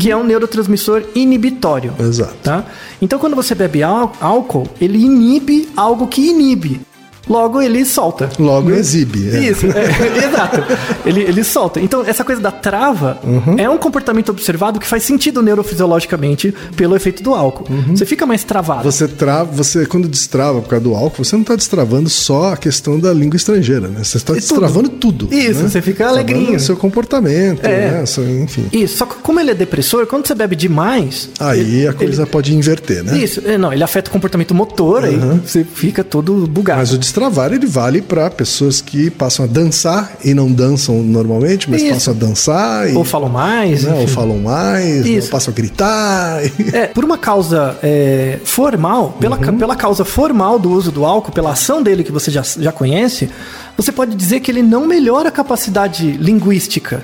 Que 0.00 0.10
é 0.10 0.16
um 0.16 0.24
neurotransmissor 0.24 1.02
inibitório. 1.14 1.92
Exato. 1.98 2.34
Tá? 2.42 2.64
Então, 3.00 3.18
quando 3.18 3.36
você 3.36 3.54
bebe 3.54 3.82
ál- 3.82 4.12
álcool, 4.20 4.66
ele 4.80 4.98
inibe 4.98 5.68
algo 5.76 6.06
que 6.06 6.28
inibe. 6.30 6.80
Logo, 7.28 7.60
ele 7.60 7.84
solta. 7.84 8.28
Logo 8.38 8.70
exibe. 8.72 9.28
é. 9.30 9.40
Isso, 9.50 9.66
é, 9.66 9.86
exato. 10.26 10.62
Ele, 11.04 11.22
ele 11.22 11.42
solta. 11.44 11.80
Então, 11.80 12.04
essa 12.06 12.24
coisa 12.24 12.40
da 12.40 12.50
trava 12.50 13.18
Uhum. 13.24 13.56
é 13.58 13.68
um 13.68 13.78
comportamento 13.78 14.28
observado 14.30 14.78
que 14.78 14.86
faz 14.86 15.02
sentido 15.02 15.42
neurofisiologicamente 15.42 16.54
pelo 16.76 16.94
efeito 16.96 17.22
do 17.22 17.34
álcool. 17.34 17.66
Você 17.90 18.04
fica 18.06 18.26
mais 18.26 18.44
travado. 18.44 18.84
Uhum. 18.84 18.90
Você 18.90 19.08
trava, 19.08 19.50
você 19.52 19.86
quando 19.86 20.08
destrava 20.08 20.60
por 20.60 20.68
causa 20.68 20.84
do 20.84 20.94
álcool, 20.94 21.24
você 21.24 21.34
não 21.36 21.42
está 21.42 21.56
destravando 21.56 22.08
só 22.08 22.52
a 22.52 22.56
questão 22.56 22.98
da 22.98 23.12
língua 23.12 23.36
estrangeira, 23.36 23.88
né? 23.88 24.02
Você 24.04 24.16
está 24.16 24.32
destravando 24.32 24.88
tudo. 24.88 25.28
Isso, 25.32 25.62
né? 25.62 25.68
você 25.68 25.82
fica 25.82 26.06
alegrinho. 26.08 26.56
o 26.56 26.60
seu 26.60 26.76
comportamento, 26.76 27.64
É. 27.64 27.90
né? 27.92 28.06
Seu- 28.06 28.28
enfim. 28.42 28.66
Isso, 28.72 28.96
só 28.98 29.06
que 29.06 29.16
como 29.16 29.40
ele 29.40 29.50
é 29.50 29.54
depressor, 29.54 30.06
quando 30.06 30.26
você 30.26 30.34
bebe 30.34 30.54
demais. 30.56 31.28
Aí 31.40 31.86
a 31.86 31.92
coisa 31.92 32.26
pode 32.26 32.54
inverter, 32.54 33.02
né? 33.02 33.18
Isso, 33.18 33.42
é, 33.44 33.58
não, 33.58 33.72
ele 33.72 33.82
afeta 33.82 34.08
o 34.08 34.12
comportamento 34.12 34.54
motor, 34.54 35.04
aí 35.04 35.16
você 35.44 35.64
fica 35.64 36.02
todo 36.04 36.46
bugado. 36.46 36.80
Mas 36.80 36.92
o 36.92 36.98
destravar 37.16 37.50
ele 37.52 37.64
vale 37.66 38.02
para 38.02 38.30
pessoas 38.30 38.82
que 38.82 39.10
passam 39.10 39.46
a 39.46 39.48
dançar 39.48 40.12
e 40.22 40.34
não 40.34 40.52
dançam 40.52 41.02
normalmente, 41.02 41.70
mas 41.70 41.80
Isso. 41.82 41.92
passam 41.94 42.12
a 42.14 42.16
dançar 42.16 42.90
e, 42.90 42.94
Ou 42.94 43.04
falam 43.04 43.30
mais. 43.30 43.84
né, 43.84 43.94
ou 44.00 44.06
falam 44.06 44.38
mais, 44.38 45.06
Isso. 45.06 45.26
ou 45.28 45.30
passam 45.32 45.52
a 45.52 45.54
gritar. 45.56 46.40
É, 46.74 46.86
por 46.88 47.04
uma 47.04 47.16
causa 47.16 47.76
é, 47.82 48.38
formal, 48.44 49.16
pela, 49.18 49.38
ca- 49.38 49.52
pela 49.52 49.74
causa 49.74 50.04
formal 50.04 50.58
do 50.58 50.70
uso 50.70 50.92
do 50.92 51.06
álcool, 51.06 51.32
pela 51.32 51.52
ação 51.52 51.82
dele 51.82 52.04
que 52.04 52.12
você 52.12 52.30
já, 52.30 52.42
já 52.42 52.70
conhece, 52.70 53.30
você 53.76 53.90
pode 53.90 54.14
dizer 54.14 54.40
que 54.40 54.50
ele 54.50 54.62
não 54.62 54.86
melhora 54.86 55.28
a 55.30 55.32
capacidade 55.32 56.10
linguística. 56.12 57.02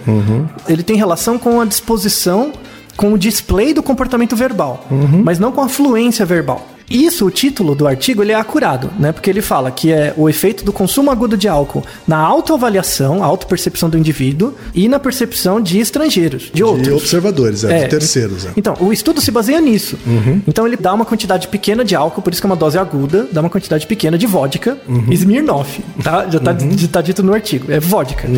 Ele 0.68 0.82
tem 0.82 0.96
relação 0.96 1.38
com 1.38 1.58
a 1.60 1.64
disposição, 1.64 2.52
com 2.96 3.14
o 3.14 3.18
display 3.18 3.72
do 3.72 3.82
comportamento 3.82 4.36
verbal, 4.36 4.86
mas 5.24 5.38
não 5.38 5.50
com 5.52 5.62
a 5.62 5.68
fluência 5.68 6.26
verbal. 6.26 6.66
Isso, 6.92 7.26
o 7.26 7.30
título 7.30 7.74
do 7.74 7.86
artigo, 7.86 8.22
ele 8.22 8.32
é 8.32 8.34
acurado, 8.34 8.90
né? 8.98 9.12
Porque 9.12 9.30
ele 9.30 9.42
fala 9.42 9.70
que 9.70 9.90
é 9.92 10.12
o 10.16 10.28
efeito 10.28 10.64
do 10.64 10.72
consumo 10.72 11.10
agudo 11.10 11.36
de 11.36 11.48
álcool 11.48 11.82
na 12.06 12.18
autoavaliação, 12.18 13.22
autopercepção 13.24 13.88
do 13.88 13.96
indivíduo 13.98 14.54
e 14.74 14.88
na 14.88 14.98
percepção 14.98 15.60
de 15.60 15.78
estrangeiros, 15.80 16.50
de 16.52 16.62
outros. 16.62 16.86
de 16.86 16.92
observadores, 16.92 17.64
é, 17.64 17.78
É. 17.80 17.84
de 17.84 17.90
terceiros. 17.90 18.46
É. 18.46 18.50
Então, 18.56 18.76
o 18.80 18.92
estudo 18.92 19.20
se 19.20 19.30
baseia 19.30 19.60
nisso. 19.60 19.96
Então, 20.46 20.66
ele 20.66 20.76
dá 20.76 20.92
uma 20.92 21.04
quantidade 21.04 21.48
pequena 21.48 21.84
de 21.84 21.94
álcool, 21.94 22.22
por 22.22 22.32
isso 22.32 22.40
que 22.42 22.46
é 22.46 22.50
uma 22.50 22.56
dose 22.56 22.78
aguda, 22.78 23.26
dá 23.32 23.40
uma 23.40 23.50
quantidade 23.50 23.86
pequena 23.86 24.18
de 24.18 24.26
vodka, 24.26 24.76
Smirnoff, 25.10 25.82
tá? 26.02 26.28
Já 26.28 26.38
tá, 26.40 26.56
já 26.76 26.88
tá 26.88 27.00
dito 27.00 27.22
no 27.22 27.32
artigo, 27.32 27.70
é 27.72 27.80
vodka. 27.80 28.28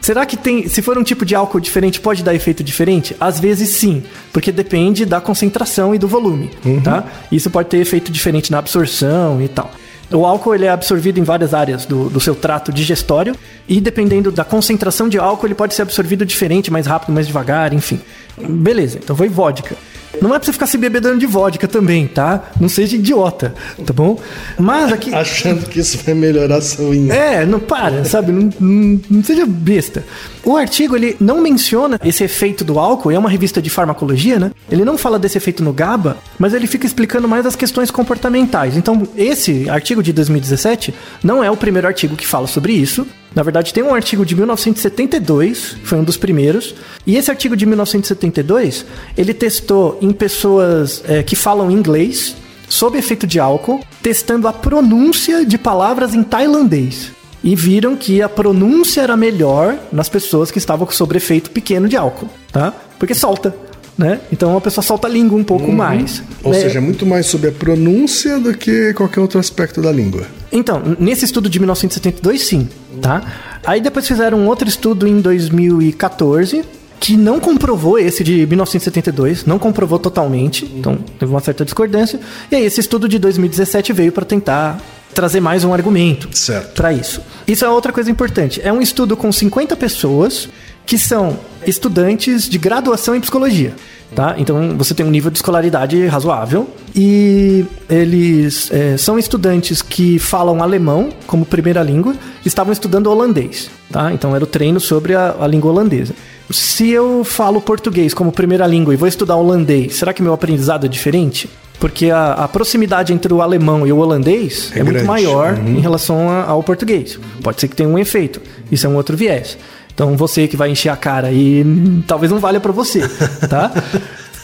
Será 0.00 0.24
que 0.24 0.36
tem, 0.36 0.68
se 0.68 0.82
for 0.82 0.96
um 0.98 1.02
tipo 1.02 1.24
de 1.24 1.34
álcool 1.34 1.58
diferente, 1.60 2.00
pode 2.00 2.22
dar 2.22 2.34
efeito 2.34 2.62
diferente? 2.62 3.16
Às 3.18 3.40
vezes 3.40 3.70
sim, 3.70 4.02
porque 4.32 4.52
depende 4.52 5.04
da 5.04 5.20
concentração 5.20 5.94
e 5.94 5.98
do 5.98 6.06
volume, 6.06 6.50
tá? 6.84 7.04
Isso 7.32 7.50
pode 7.50 7.68
ter 7.68 7.78
efeito 7.78 7.95
diferente 8.00 8.50
na 8.50 8.58
absorção 8.58 9.40
e 9.42 9.48
tal. 9.48 9.70
O 10.12 10.24
álcool 10.24 10.54
ele 10.54 10.66
é 10.66 10.70
absorvido 10.70 11.18
em 11.18 11.24
várias 11.24 11.52
áreas 11.52 11.84
do, 11.84 12.08
do 12.08 12.20
seu 12.20 12.34
trato 12.34 12.72
digestório 12.72 13.34
e 13.68 13.80
dependendo 13.80 14.30
da 14.30 14.44
concentração 14.44 15.08
de 15.08 15.18
álcool 15.18 15.46
ele 15.46 15.54
pode 15.54 15.74
ser 15.74 15.82
absorvido 15.82 16.24
diferente, 16.24 16.70
mais 16.70 16.86
rápido, 16.86 17.12
mais 17.12 17.26
devagar, 17.26 17.72
enfim. 17.72 18.00
Beleza, 18.38 18.98
então 19.02 19.16
foi 19.16 19.28
vodka. 19.28 19.76
Não 20.20 20.34
é 20.34 20.38
pra 20.38 20.46
você 20.46 20.52
ficar 20.52 20.66
se 20.66 20.76
bebedando 20.78 21.18
de 21.18 21.26
vodka 21.26 21.66
também, 21.68 22.06
tá? 22.06 22.44
Não 22.60 22.68
seja 22.68 22.96
idiota, 22.96 23.54
tá 23.84 23.92
bom? 23.92 24.18
Mas 24.58 24.92
aqui. 24.92 25.12
Achando 25.14 25.66
que 25.68 25.80
isso 25.80 25.98
vai 26.04 26.14
melhorar 26.14 26.56
a 26.56 26.62
sua 26.62 26.86
unha. 26.86 27.12
É, 27.14 27.46
não 27.46 27.60
para, 27.60 28.04
sabe? 28.04 28.32
Não, 28.32 28.50
não- 28.60 29.00
não 29.10 29.24
seja 29.24 29.44
besta. 29.46 30.04
O 30.44 30.56
artigo, 30.56 30.96
ele 30.96 31.16
não 31.20 31.40
menciona 31.40 31.98
esse 32.04 32.22
efeito 32.24 32.64
do 32.64 32.78
álcool, 32.78 33.10
é 33.10 33.18
uma 33.18 33.28
revista 33.30 33.60
de 33.60 33.68
farmacologia, 33.70 34.38
né? 34.38 34.52
Ele 34.70 34.84
não 34.84 34.96
fala 34.96 35.18
desse 35.18 35.36
efeito 35.38 35.62
no 35.62 35.72
GABA, 35.72 36.16
mas 36.38 36.54
ele 36.54 36.66
fica 36.66 36.86
explicando 36.86 37.26
mais 37.28 37.44
as 37.46 37.56
questões 37.56 37.90
comportamentais. 37.90 38.76
Então, 38.76 39.06
esse 39.16 39.68
artigo 39.68 40.02
de 40.02 40.12
2017 40.12 40.94
não 41.22 41.42
é 41.42 41.50
o 41.50 41.56
primeiro 41.56 41.86
artigo 41.86 42.14
que 42.16 42.26
fala 42.26 42.46
sobre 42.46 42.72
isso. 42.72 43.06
Na 43.36 43.42
verdade, 43.42 43.74
tem 43.74 43.84
um 43.84 43.94
artigo 43.94 44.24
de 44.24 44.34
1972, 44.34 45.76
foi 45.84 45.98
um 45.98 46.04
dos 46.04 46.16
primeiros, 46.16 46.74
e 47.06 47.16
esse 47.16 47.30
artigo 47.30 47.54
de 47.54 47.66
1972, 47.66 48.86
ele 49.14 49.34
testou 49.34 49.98
em 50.00 50.10
pessoas 50.10 51.02
eh, 51.06 51.22
que 51.22 51.36
falam 51.36 51.70
inglês, 51.70 52.34
sob 52.66 52.96
efeito 52.96 53.26
de 53.26 53.38
álcool, 53.38 53.84
testando 54.02 54.48
a 54.48 54.54
pronúncia 54.54 55.44
de 55.44 55.58
palavras 55.58 56.14
em 56.14 56.22
tailandês. 56.22 57.12
E 57.44 57.54
viram 57.54 57.94
que 57.94 58.22
a 58.22 58.28
pronúncia 58.28 59.02
era 59.02 59.14
melhor 59.18 59.76
nas 59.92 60.08
pessoas 60.08 60.50
que 60.50 60.56
estavam 60.56 60.88
sob 60.90 61.14
efeito 61.14 61.50
pequeno 61.50 61.90
de 61.90 61.96
álcool, 61.96 62.30
tá? 62.50 62.72
Porque 62.98 63.14
solta, 63.14 63.54
né? 63.96 64.20
Então 64.30 64.56
a 64.56 64.60
pessoa 64.60 64.84
solta 64.84 65.06
a 65.06 65.10
língua 65.10 65.38
um 65.38 65.44
pouco 65.44 65.72
mais. 65.72 66.22
Ou 66.42 66.52
né? 66.52 66.60
seja, 66.60 66.78
é 66.78 66.80
muito 66.80 67.06
mais 67.06 67.26
sobre 67.26 67.48
a 67.48 67.52
pronúncia 67.52 68.38
do 68.38 68.54
que 68.54 68.92
qualquer 68.94 69.20
outro 69.20 69.38
aspecto 69.38 69.80
da 69.80 69.90
língua. 69.90 70.26
Então, 70.52 70.82
nesse 70.98 71.24
estudo 71.24 71.48
de 71.48 71.58
1972, 71.58 72.42
sim, 72.42 72.68
tá? 73.00 73.22
Aí 73.64 73.80
depois 73.80 74.06
fizeram 74.06 74.38
um 74.38 74.46
outro 74.46 74.68
estudo 74.68 75.06
em 75.06 75.20
2014 75.20 76.64
que 76.98 77.16
não 77.16 77.38
comprovou 77.38 77.98
esse 77.98 78.24
de 78.24 78.46
1972, 78.46 79.44
não 79.44 79.58
comprovou 79.58 79.98
totalmente, 79.98 80.64
então 80.76 80.96
teve 81.18 81.30
uma 81.30 81.40
certa 81.40 81.64
discordância. 81.64 82.18
E 82.50 82.56
aí 82.56 82.64
esse 82.64 82.80
estudo 82.80 83.08
de 83.08 83.18
2017 83.18 83.92
veio 83.92 84.12
para 84.12 84.24
tentar 84.24 84.80
trazer 85.14 85.40
mais 85.40 85.64
um 85.64 85.72
argumento 85.72 86.28
Certo. 86.36 86.74
para 86.74 86.92
isso. 86.92 87.22
Isso 87.46 87.64
é 87.64 87.68
outra 87.68 87.92
coisa 87.92 88.10
importante. 88.10 88.60
É 88.62 88.72
um 88.72 88.82
estudo 88.82 89.16
com 89.16 89.30
50 89.32 89.74
pessoas 89.76 90.48
que 90.86 90.96
são 90.96 91.36
estudantes 91.66 92.48
de 92.48 92.56
graduação 92.58 93.14
em 93.14 93.20
psicologia. 93.20 93.74
Tá? 94.14 94.36
Então 94.38 94.76
você 94.78 94.94
tem 94.94 95.04
um 95.04 95.10
nível 95.10 95.32
de 95.32 95.38
escolaridade 95.38 96.06
razoável 96.06 96.68
e 96.94 97.64
eles 97.90 98.70
é, 98.72 98.96
são 98.96 99.18
estudantes 99.18 99.82
que 99.82 100.18
falam 100.20 100.62
alemão 100.62 101.08
como 101.26 101.44
primeira 101.44 101.82
língua, 101.82 102.14
estavam 102.44 102.72
estudando 102.72 103.08
holandês. 103.08 103.68
Tá? 103.90 104.12
Então 104.12 104.34
era 104.34 104.44
o 104.44 104.46
treino 104.46 104.78
sobre 104.78 105.14
a, 105.14 105.34
a 105.40 105.46
língua 105.48 105.72
holandesa. 105.72 106.14
Se 106.50 106.88
eu 106.88 107.24
falo 107.24 107.60
português 107.60 108.14
como 108.14 108.30
primeira 108.30 108.64
língua 108.66 108.94
e 108.94 108.96
vou 108.96 109.08
estudar 109.08 109.34
holandês, 109.36 109.96
será 109.96 110.12
que 110.14 110.22
meu 110.22 110.32
aprendizado 110.32 110.86
é 110.86 110.88
diferente? 110.88 111.50
Porque 111.80 112.08
a, 112.08 112.32
a 112.34 112.48
proximidade 112.48 113.12
entre 113.12 113.34
o 113.34 113.42
alemão 113.42 113.86
e 113.86 113.92
o 113.92 113.98
holandês 113.98 114.70
é, 114.74 114.78
É 114.78 114.82
muito 114.84 115.04
maior 115.04 115.58
em 115.58 115.80
relação 115.80 116.30
a- 116.30 116.44
ao 116.44 116.62
português. 116.62 117.18
Pode 117.42 117.60
ser 117.60 117.68
que 117.68 117.76
tenha 117.76 117.88
um 117.88 117.98
efeito. 117.98 118.40
Isso 118.72 118.86
é 118.86 118.88
um 118.88 118.94
outro 118.96 119.14
viés. 119.16 119.58
Então 119.96 120.14
você 120.14 120.46
que 120.46 120.58
vai 120.58 120.70
encher 120.70 120.90
a 120.90 120.96
cara 120.96 121.32
e 121.32 121.62
hum, 121.64 122.02
talvez 122.06 122.30
não 122.30 122.38
valha 122.38 122.60
pra 122.60 122.70
você, 122.70 123.00
tá? 123.48 123.72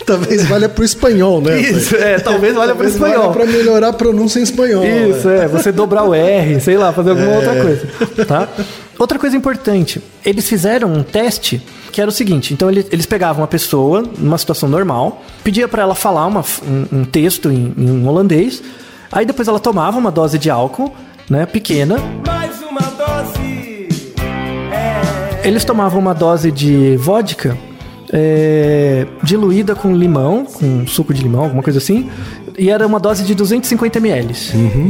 Talvez 0.05 0.45
valha 0.49 0.69
pro 0.69 0.83
espanhol, 0.85 1.41
né? 1.41 1.61
Isso, 1.61 1.95
é, 1.95 2.19
talvez 2.19 2.57
valha 2.57 2.75
pro 2.75 2.79
Talvez 2.91 2.95
espanhol. 2.97 3.33
valha 3.33 3.33
pra 3.33 3.47
melhorar 3.47 3.89
a 3.89 3.93
pronúncia 3.93 4.41
em 4.41 4.43
espanhol. 4.43 4.83
Isso, 4.85 5.29
né? 5.29 5.45
é, 5.45 5.47
você 5.49 5.71
dobrar 5.71 6.03
o 6.03 6.13
R, 6.13 6.59
sei 6.61 6.77
lá, 6.77 6.93
fazer 6.93 7.11
alguma 7.11 7.37
outra 7.37 7.63
coisa, 7.63 7.87
tá? 8.27 8.49
Outra 8.99 9.17
coisa 9.17 9.37
importante, 9.37 10.03
eles 10.25 10.49
fizeram 10.49 10.93
um 10.93 11.05
teste 11.05 11.63
que 11.93 12.01
era 12.01 12.11
o 12.11 12.13
seguinte, 12.13 12.53
então 12.53 12.69
ele- 12.69 12.85
eles 12.91 13.07
pegavam 13.07 13.43
uma 13.43 13.47
pessoa 13.47 14.03
numa 14.19 14.39
situação 14.39 14.69
normal, 14.69 15.23
pedia 15.45 15.69
pra 15.69 15.83
ela 15.83 15.95
falar 15.95 16.27
uma 16.27 16.45
um, 16.67 16.99
um 17.01 17.05
texto 17.05 17.49
em, 17.53 17.73
em 17.79 18.05
holandês, 18.05 18.61
aí 19.13 19.25
depois 19.25 19.47
ela 19.47 19.61
tomava 19.61 19.99
uma 19.99 20.11
dose 20.11 20.37
de 20.37 20.51
álcool, 20.51 20.93
né, 21.31 21.47
pequena, 21.47 21.97
Mais 22.27 22.42
eles 25.45 25.65
tomavam 25.65 26.01
uma 26.01 26.15
dose 26.15 26.51
de 26.51 26.97
vodka 26.97 27.57
é, 28.13 29.07
diluída 29.23 29.75
com 29.75 29.95
limão, 29.95 30.45
com 30.45 30.87
suco 30.87 31.13
de 31.13 31.23
limão, 31.23 31.45
alguma 31.45 31.63
coisa 31.63 31.79
assim, 31.79 32.11
e 32.59 32.69
era 32.71 32.87
uma 32.87 33.01
dose 33.01 33.25
de 33.25 33.35
250 33.35 33.99
ml, 33.99 34.35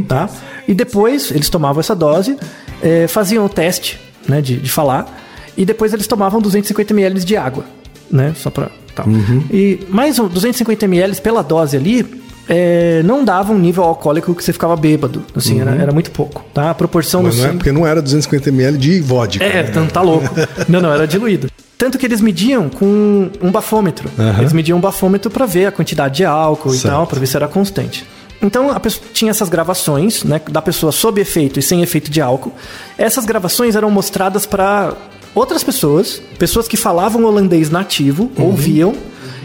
tá? 0.08 0.28
E 0.66 0.74
depois 0.74 1.30
eles 1.30 1.48
tomavam 1.48 1.80
essa 1.80 1.94
dose, 1.94 2.36
é, 2.82 3.06
faziam 3.06 3.44
o 3.44 3.48
teste, 3.48 4.00
né, 4.28 4.40
de, 4.40 4.56
de 4.56 4.70
falar, 4.70 5.20
e 5.56 5.64
depois 5.64 5.92
eles 5.92 6.06
tomavam 6.06 6.40
250 6.40 6.92
ml 6.92 7.20
de 7.24 7.36
água, 7.36 7.64
né, 8.10 8.32
só 8.36 8.50
pra 8.50 8.70
tal. 8.94 9.06
E 9.50 9.80
mais 9.88 10.18
um 10.18 10.28
250 10.28 10.84
ml 10.84 11.20
pela 11.20 11.42
dose 11.42 11.76
ali. 11.76 12.22
É, 12.54 13.02
não 13.02 13.24
dava 13.24 13.50
um 13.50 13.58
nível 13.58 13.82
alcoólico 13.82 14.34
que 14.34 14.44
você 14.44 14.52
ficava 14.52 14.76
bêbado, 14.76 15.24
assim, 15.34 15.58
era, 15.60 15.70
era 15.74 15.90
muito 15.92 16.10
pouco, 16.10 16.44
tá? 16.52 16.70
A 16.70 16.74
proporção 16.74 17.22
Mas 17.22 17.34
no 17.36 17.38
não 17.40 17.44
é 17.44 17.48
sangue- 17.48 17.58
porque 17.58 17.72
não 17.72 17.86
era 17.86 18.02
250ml 18.02 18.76
de 18.76 19.00
vodka. 19.00 19.42
é, 19.42 19.62
né? 19.62 19.68
então 19.70 19.86
tá 19.86 20.02
louco. 20.02 20.28
Não, 20.68 20.80
não, 20.80 20.92
era 20.92 21.06
diluído. 21.06 21.48
tanto 21.78 21.96
que 21.98 22.04
eles 22.04 22.20
mediam 22.20 22.68
com 22.68 23.30
um 23.40 23.50
bafômetro. 23.50 24.08
Eles 24.38 24.52
mediam 24.52 24.76
um 24.76 24.80
bafômetro 24.80 25.30
para 25.30 25.46
ver 25.46 25.66
a 25.66 25.72
quantidade 25.72 26.16
de 26.16 26.24
álcool 26.26 26.70
Certo. 26.72 26.84
e 26.84 26.88
tal, 26.90 27.06
para 27.06 27.18
ver 27.18 27.26
se 27.26 27.36
era 27.36 27.48
constante. 27.48 28.04
Então 28.42 28.70
a 28.70 28.78
pessoa 28.80 29.04
tinha 29.14 29.30
essas 29.30 29.48
gravações, 29.48 30.22
né, 30.24 30.40
da 30.50 30.60
pessoa 30.60 30.92
sob 30.92 31.20
efeito 31.20 31.58
e 31.58 31.62
sem 31.62 31.80
efeito 31.82 32.10
de 32.10 32.20
álcool. 32.20 32.52
Essas 32.98 33.24
gravações 33.24 33.74
eram 33.76 33.90
mostradas 33.90 34.44
para 34.46 34.92
outras 35.34 35.64
pessoas, 35.64 36.20
pessoas 36.38 36.68
que 36.68 36.76
falavam 36.76 37.24
holandês 37.24 37.70
nativo, 37.70 38.30
ouviam 38.36 38.94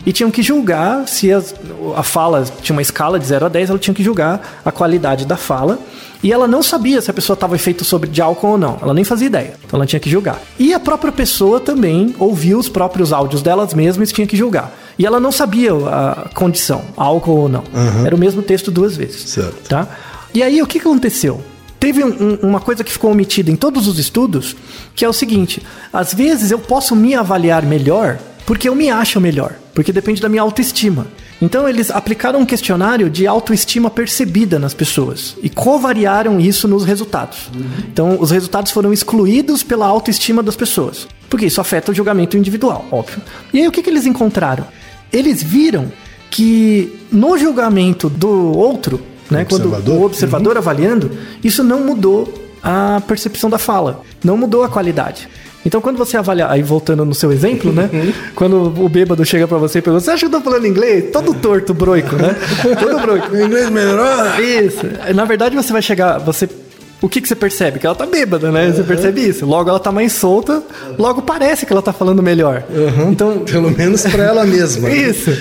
e 0.07 0.13
tinham 0.13 0.31
que 0.31 0.41
julgar 0.41 1.05
se 1.07 1.31
as- 1.33 1.53
a 1.95 2.01
fala 2.01 2.45
tinha 2.61 2.73
uma 2.73 2.81
escala 2.81 3.19
de 3.19 3.25
0 3.27 3.45
a 3.45 3.49
10, 3.49 3.69
ela 3.69 3.77
tinha 3.77 3.93
que 3.93 4.01
julgar 4.03 4.61
a 4.63 4.71
qualidade 4.71 5.25
da 5.25 5.35
fala. 5.35 5.77
E 6.23 6.31
ela 6.33 6.47
não 6.47 6.63
sabia 6.63 6.99
se 7.01 7.11
a 7.11 7.13
pessoa 7.13 7.35
estava 7.35 7.55
efeito 7.55 7.83
sobre 7.85 8.09
de 8.09 8.21
álcool 8.21 8.47
ou 8.53 8.57
não. 8.57 8.79
Ela 8.81 8.93
nem 8.93 9.03
fazia 9.03 9.27
ideia. 9.27 9.53
Então 9.65 9.77
ela 9.77 9.85
tinha 9.85 9.99
que 9.99 10.09
julgar. 10.09 10.41
E 10.57 10.73
a 10.73 10.79
própria 10.79 11.11
pessoa 11.11 11.59
também 11.59 12.15
ouvia 12.17 12.57
os 12.57 12.67
próprios 12.69 13.11
áudios 13.13 13.41
delas 13.43 13.73
mesmas 13.73 14.09
e 14.09 14.13
tinha 14.13 14.25
que 14.25 14.35
julgar. 14.37 14.71
E 14.97 15.05
ela 15.05 15.19
não 15.19 15.31
sabia 15.31 15.73
a 15.73 16.29
condição, 16.33 16.81
álcool 16.95 17.41
ou 17.41 17.49
não. 17.49 17.63
Era 18.05 18.15
o 18.15 18.17
mesmo 18.17 18.41
texto 18.41 18.71
duas 18.71 18.95
vezes. 18.97 19.29
Certo. 19.29 19.67
Tá? 19.69 19.87
E 20.33 20.41
aí 20.41 20.59
o 20.61 20.65
que 20.65 20.79
aconteceu? 20.79 21.39
Teve 21.79 22.03
um- 22.03 22.39
uma 22.41 22.59
coisa 22.59 22.83
que 22.83 22.91
ficou 22.91 23.11
omitida 23.11 23.51
em 23.51 23.55
todos 23.55 23.87
os 23.87 23.99
estudos, 23.99 24.55
que 24.95 25.05
é 25.05 25.09
o 25.09 25.13
seguinte: 25.13 25.61
às 25.93 26.13
vezes 26.15 26.49
eu 26.49 26.57
posso 26.57 26.95
me 26.95 27.13
avaliar 27.13 27.63
melhor 27.63 28.17
porque 28.47 28.69
eu 28.69 28.73
me 28.73 28.89
acho 28.89 29.19
melhor, 29.19 29.55
porque 29.73 29.91
depende 29.91 30.21
da 30.21 30.29
minha 30.29 30.41
autoestima. 30.41 31.05
Então 31.41 31.67
eles 31.67 31.91
aplicaram 31.91 32.39
um 32.39 32.45
questionário 32.45 33.09
de 33.09 33.27
autoestima 33.27 33.89
percebida 33.89 34.57
nas 34.57 34.73
pessoas 34.73 35.35
e 35.43 35.49
covariaram 35.49 36.39
isso 36.39 36.65
nos 36.65 36.85
resultados. 36.85 37.51
Então 37.91 38.17
os 38.17 38.31
resultados 38.31 38.71
foram 38.71 38.93
excluídos 38.93 39.63
pela 39.63 39.85
autoestima 39.85 40.41
das 40.41 40.55
pessoas, 40.55 41.09
porque 41.29 41.45
isso 41.45 41.59
afeta 41.59 41.91
o 41.91 41.93
julgamento 41.93 42.37
individual, 42.37 42.85
óbvio. 42.89 43.21
E 43.53 43.59
aí 43.59 43.67
o 43.67 43.71
que, 43.71 43.83
que 43.83 43.89
eles 43.89 44.05
encontraram? 44.05 44.65
Eles 45.11 45.43
viram 45.43 45.91
que 46.31 46.97
no 47.11 47.37
julgamento 47.37 48.09
do 48.09 48.57
outro, 48.57 49.01
né, 49.29 49.43
quando 49.43 49.69
o 49.91 50.03
observador 50.03 50.57
avaliando, 50.57 51.11
isso 51.43 51.65
não 51.65 51.81
mudou 51.81 52.33
a 52.63 53.01
percepção 53.05 53.49
da 53.49 53.57
fala, 53.57 54.03
não 54.23 54.37
mudou 54.37 54.63
a 54.63 54.69
qualidade. 54.69 55.27
Então, 55.65 55.81
quando 55.81 55.97
você 55.97 56.15
avalia, 56.15 56.47
aí 56.49 56.61
voltando 56.63 57.03
no 57.03 57.13
seu 57.13 57.31
exemplo, 57.31 57.73
né? 57.73 57.89
Quando 58.35 58.73
o 58.81 58.87
bêbado 58.87 59.25
chega 59.25 59.47
pra 59.47 59.57
você 59.57 59.79
e 59.79 59.81
pergunta, 59.81 60.05
você 60.05 60.11
acha 60.11 60.27
que 60.27 60.33
eu 60.33 60.39
tô 60.39 60.41
falando 60.49 60.65
inglês? 60.65 61.05
Todo 61.11 61.33
torto, 61.33 61.73
broico, 61.73 62.15
né? 62.15 62.35
Todo 62.79 62.99
broico. 62.99 63.35
O 63.35 63.41
inglês 63.43 63.69
melhorou? 63.69 64.39
Isso. 64.39 64.85
Na 65.13 65.25
verdade, 65.25 65.55
você 65.55 65.73
vai 65.73 65.81
chegar, 65.81 66.19
você 66.19 66.47
o 67.01 67.07
que, 67.07 67.21
que 67.21 67.27
você 67.27 67.35
percebe? 67.35 67.77
Que 67.79 67.85
ela 67.85 67.95
tá 67.95 68.05
bêbada, 68.07 68.51
né? 68.51 68.71
Você 68.71 68.83
percebe 68.83 69.21
isso. 69.21 69.45
Logo 69.45 69.69
ela 69.69 69.79
tá 69.79 69.91
mais 69.91 70.13
solta, 70.13 70.63
logo 70.97 71.21
parece 71.21 71.65
que 71.65 71.71
ela 71.71 71.81
tá 71.81 71.93
falando 71.93 72.23
melhor. 72.23 72.63
Então, 73.11 73.39
Pelo 73.39 73.69
menos 73.69 74.01
pra 74.03 74.23
ela 74.23 74.45
mesma. 74.45 74.89
isso. 74.89 75.31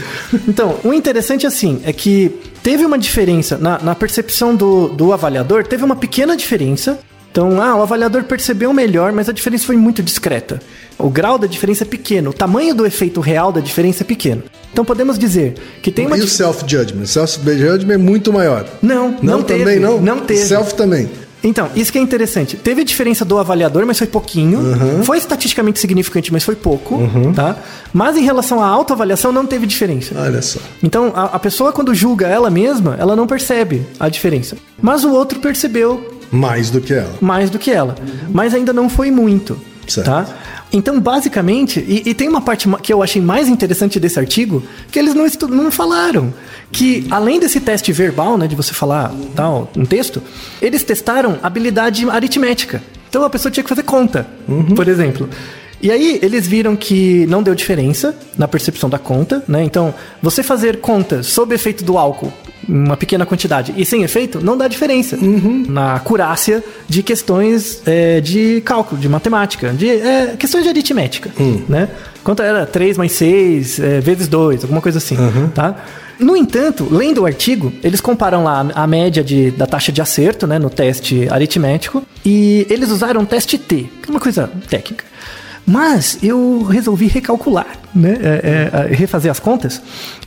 Então, 0.47 0.77
o 0.85 0.93
interessante 0.93 1.47
assim 1.47 1.81
é 1.85 1.93
que 1.95 2.31
teve 2.63 2.85
uma 2.85 2.99
diferença 2.99 3.57
na, 3.57 3.79
na 3.79 3.95
percepção 3.95 4.55
do, 4.55 4.89
do 4.89 5.13
avaliador, 5.15 5.65
teve 5.67 5.83
uma 5.83 5.97
pequena 5.97 6.37
diferença. 6.37 6.99
Então, 7.37 7.61
ah, 7.61 7.76
o 7.76 7.83
avaliador 7.83 8.25
percebeu 8.25 8.73
melhor, 8.73 9.12
mas 9.12 9.28
a 9.28 9.33
diferença 9.33 9.66
foi 9.66 9.76
muito 9.76 10.02
discreta. 10.02 10.59
O 10.97 11.11
grau 11.11 11.37
da 11.37 11.47
diferença 11.47 11.85
é 11.85 11.87
pequeno, 11.87 12.31
o 12.31 12.33
tamanho 12.33 12.75
do 12.75 12.87
efeito 12.87 13.21
real 13.21 13.52
da 13.52 13.61
diferença 13.61 14.02
é 14.02 14.07
pequeno. 14.07 14.43
Então 14.73 14.87
podemos 14.87 15.19
dizer 15.19 15.52
que 15.83 15.90
tem 15.90 16.07
uma 16.07 16.16
E 16.16 16.23
o 16.23 16.28
self-judgment? 16.28 17.05
Self-judgment 17.05 17.93
é 17.93 17.99
muito 17.99 18.33
maior. 18.33 18.66
Não, 18.81 19.14
não, 19.21 19.43
teve. 19.43 19.61
também 19.61 19.78
não? 19.78 20.00
Não 20.00 20.21
teve. 20.21 20.47
Self 20.47 20.75
também. 20.76 21.11
Então, 21.45 21.69
isso 21.76 21.93
que 21.93 21.99
é 21.99 22.00
interessante. 22.00 22.57
Teve 22.57 22.83
diferença 22.83 23.23
do 23.23 23.38
avaliador, 23.38 23.85
mas 23.87 23.99
foi 23.99 24.07
pouquinho. 24.07 24.59
Foi 25.05 25.19
estatisticamente 25.19 25.78
significante, 25.78 26.33
mas 26.33 26.43
foi 26.43 26.57
pouco. 26.57 26.99
Tá? 27.35 27.57
Mas 27.93 28.16
em 28.16 28.23
relação 28.23 28.62
à 28.62 28.66
autoavaliação, 28.66 29.31
não 29.31 29.47
teve 29.47 29.66
diferença. 29.66 30.14
Olha 30.19 30.40
só. 30.40 30.59
Então, 30.83 31.12
a, 31.14 31.25
a 31.25 31.38
pessoa, 31.38 31.71
quando 31.71 31.95
julga 31.95 32.26
ela 32.26 32.50
mesma, 32.50 32.97
ela 32.99 33.14
não 33.14 33.26
percebe 33.26 33.87
a 34.00 34.09
diferença. 34.09 34.57
Mas 34.81 35.05
o 35.05 35.12
outro 35.12 35.38
percebeu 35.38 36.16
Mais 36.30 36.71
do 36.71 36.80
que 36.80 36.92
ela. 36.95 37.14
mais 37.21 37.50
do 37.50 37.59
que 37.59 37.71
ela. 37.71 37.95
Mas 38.30 38.54
ainda 38.54 38.73
não 38.73 38.88
foi 38.88 39.11
muito. 39.11 39.59
Certo. 39.87 40.06
Tá? 40.06 40.26
Então, 40.73 40.99
basicamente, 41.00 41.78
e, 41.86 42.10
e 42.10 42.12
tem 42.15 42.28
uma 42.28 42.41
parte 42.41 42.69
que 42.82 42.93
eu 42.93 43.02
achei 43.02 43.23
mais 43.23 43.47
interessante 43.49 44.00
desse 44.00 44.19
artigo, 44.19 44.60
que 44.91 44.99
eles 44.99 45.15
não, 45.15 45.25
estu- 45.25 45.47
não 45.47 45.71
falaram. 45.71 46.34
Que 46.73 47.06
além 47.08 47.39
desse 47.39 47.60
teste 47.60 47.93
verbal, 47.93 48.36
né, 48.36 48.49
de 48.49 48.56
você 48.56 48.75
falar 48.75 49.15
tal, 49.36 49.71
um 49.76 49.84
texto, 49.84 50.21
eles 50.60 50.82
testaram 50.82 51.39
habilidade 51.41 52.08
aritmética. 52.10 52.82
Então 53.08 53.23
a 53.23 53.30
pessoa 53.30 53.50
tinha 53.52 53.62
que 53.62 53.69
fazer 53.69 53.84
conta, 53.84 54.26
por 54.75 54.89
exemplo. 54.89 55.28
E 55.80 55.91
aí 55.93 56.19
eles 56.21 56.47
viram 56.49 56.75
que 56.75 57.25
não 57.28 57.43
deu 57.43 57.54
diferença 57.54 58.17
na 58.36 58.49
percepção 58.49 58.91
da 58.91 58.99
conta, 58.99 59.45
né? 59.47 59.62
Então, 59.62 59.95
você 60.21 60.43
fazer 60.43 60.80
contas 60.80 61.26
sob 61.28 61.54
efeito 61.54 61.84
do 61.84 61.97
álcool, 61.97 62.32
uma 62.69 62.97
pequena 62.97 63.25
quantidade, 63.25 63.75
e 63.76 63.85
sem 63.85 64.02
efeito, 64.02 64.41
não 64.41 64.57
dá 64.57 64.69
diferença 64.69 65.17
na 65.69 65.95
acurácia 65.95 66.63
de 66.89 67.02
questões 67.02 67.83
é, 67.87 68.21
de 68.21 68.61
cálculo, 68.65 69.00
de 69.00 69.09
matemática, 69.09 69.71
de 69.71 69.89
é, 69.89 70.37
questões 70.39 70.65
de 70.65 70.71
aritmética, 70.71 71.31
né? 71.69 71.89
Quanto 72.25 72.43
era 72.43 72.67
3 72.67 72.99
mais 72.99 73.13
6 73.13 73.79
é, 73.79 74.00
vezes 74.00 74.26
2, 74.26 74.65
alguma 74.65 74.81
coisa 74.81 74.99
assim, 74.99 75.17
tá? 75.55 75.76
No 76.19 76.37
entanto, 76.37 76.89
lendo 76.91 77.23
o 77.23 77.26
artigo, 77.26 77.73
eles 77.85 78.00
comparam 78.00 78.43
lá 78.43 78.67
a 78.75 78.87
média 78.87 79.23
de, 79.23 79.50
da 79.50 79.67
taxa 79.67 79.93
de 79.93 80.00
acerto, 80.00 80.47
né, 80.47 80.59
no 80.59 80.71
teste 80.71 81.29
aritmético, 81.31 82.02
e 82.25 82.67
eles 82.71 82.91
usaram 82.91 83.23
o 83.23 83.26
teste 83.26 83.59
T, 83.59 83.87
que 84.02 84.09
é 84.09 84.11
uma 84.11 84.21
coisa 84.21 84.50
técnica. 84.69 85.05
Mas 85.67 86.19
eu 86.23 86.63
resolvi 86.63 87.07
recalcular, 87.07 87.67
né? 87.95 88.17
é, 88.23 88.71
é, 88.73 88.95
refazer 88.95 89.31
as 89.31 89.41
contas. 89.41 89.83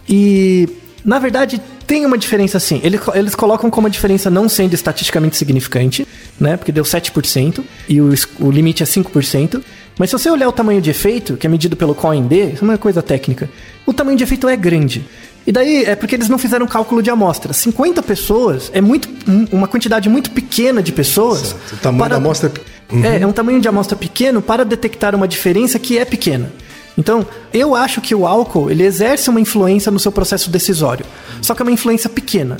E, 0.07 0.67
na 1.03 1.17
verdade, 1.17 1.61
tem 1.89 2.05
uma 2.05 2.17
diferença 2.17 2.55
assim. 2.57 2.79
Eles, 2.83 3.01
eles 3.15 3.33
colocam 3.35 3.69
como 3.69 3.87
a 3.87 3.89
diferença 3.89 4.29
não 4.29 4.47
sendo 4.47 4.73
estatisticamente 4.75 5.35
significante, 5.35 6.07
né? 6.39 6.55
Porque 6.55 6.71
deu 6.71 6.83
7% 6.83 7.63
e 7.89 7.99
o, 7.99 8.13
o 8.39 8.51
limite 8.51 8.83
é 8.83 8.85
5%. 8.85 9.61
Mas 9.97 10.11
se 10.11 10.17
você 10.17 10.29
olhar 10.29 10.47
o 10.47 10.51
tamanho 10.51 10.79
de 10.81 10.89
efeito, 10.91 11.35
que 11.35 11.47
é 11.47 11.49
medido 11.49 11.75
pelo 11.75 11.93
COIN-D, 11.95 12.51
isso 12.53 12.63
é 12.63 12.67
uma 12.67 12.77
coisa 12.77 13.01
técnica, 13.01 13.49
o 13.85 13.91
tamanho 13.91 14.15
de 14.17 14.23
efeito 14.23 14.47
é 14.47 14.55
grande. 14.55 15.03
E 15.47 15.51
daí 15.51 15.83
é 15.83 15.95
porque 15.95 16.13
eles 16.15 16.29
não 16.29 16.37
fizeram 16.37 16.67
cálculo 16.67 17.01
de 17.01 17.09
amostra. 17.09 17.51
50 17.53 18.03
pessoas 18.03 18.69
é 18.73 18.79
muito 18.81 19.09
um- 19.27 19.47
uma 19.51 19.67
quantidade 19.67 20.07
muito 20.07 20.29
pequena 20.29 20.83
de 20.83 20.91
pessoas. 20.91 21.55
O 21.73 21.77
tamanho 21.77 22.09
da 22.09 22.15
amostra 22.17 22.51
é 22.55 22.69
É, 23.07 23.21
é 23.21 23.27
um 23.27 23.31
tamanho 23.31 23.59
de 23.61 23.67
amostra 23.67 23.95
pequeno 23.97 24.41
para 24.41 24.63
detectar 24.63 25.13
uma 25.15 25.27
diferença 25.27 25.77
que 25.79 25.97
é 25.97 26.05
pequena. 26.05 26.51
Então, 26.99 27.25
eu 27.53 27.75
acho 27.75 28.01
que 28.01 28.13
o 28.13 28.27
álcool 28.27 28.69
ele 28.69 28.83
exerce 28.83 29.29
uma 29.29 29.39
influência 29.39 29.89
no 29.89 29.97
seu 29.97 30.11
processo 30.11 30.49
decisório, 30.49 31.05
só 31.41 31.55
que 31.55 31.61
é 31.61 31.63
uma 31.63 31.71
influência 31.71 32.09
pequena. 32.09 32.57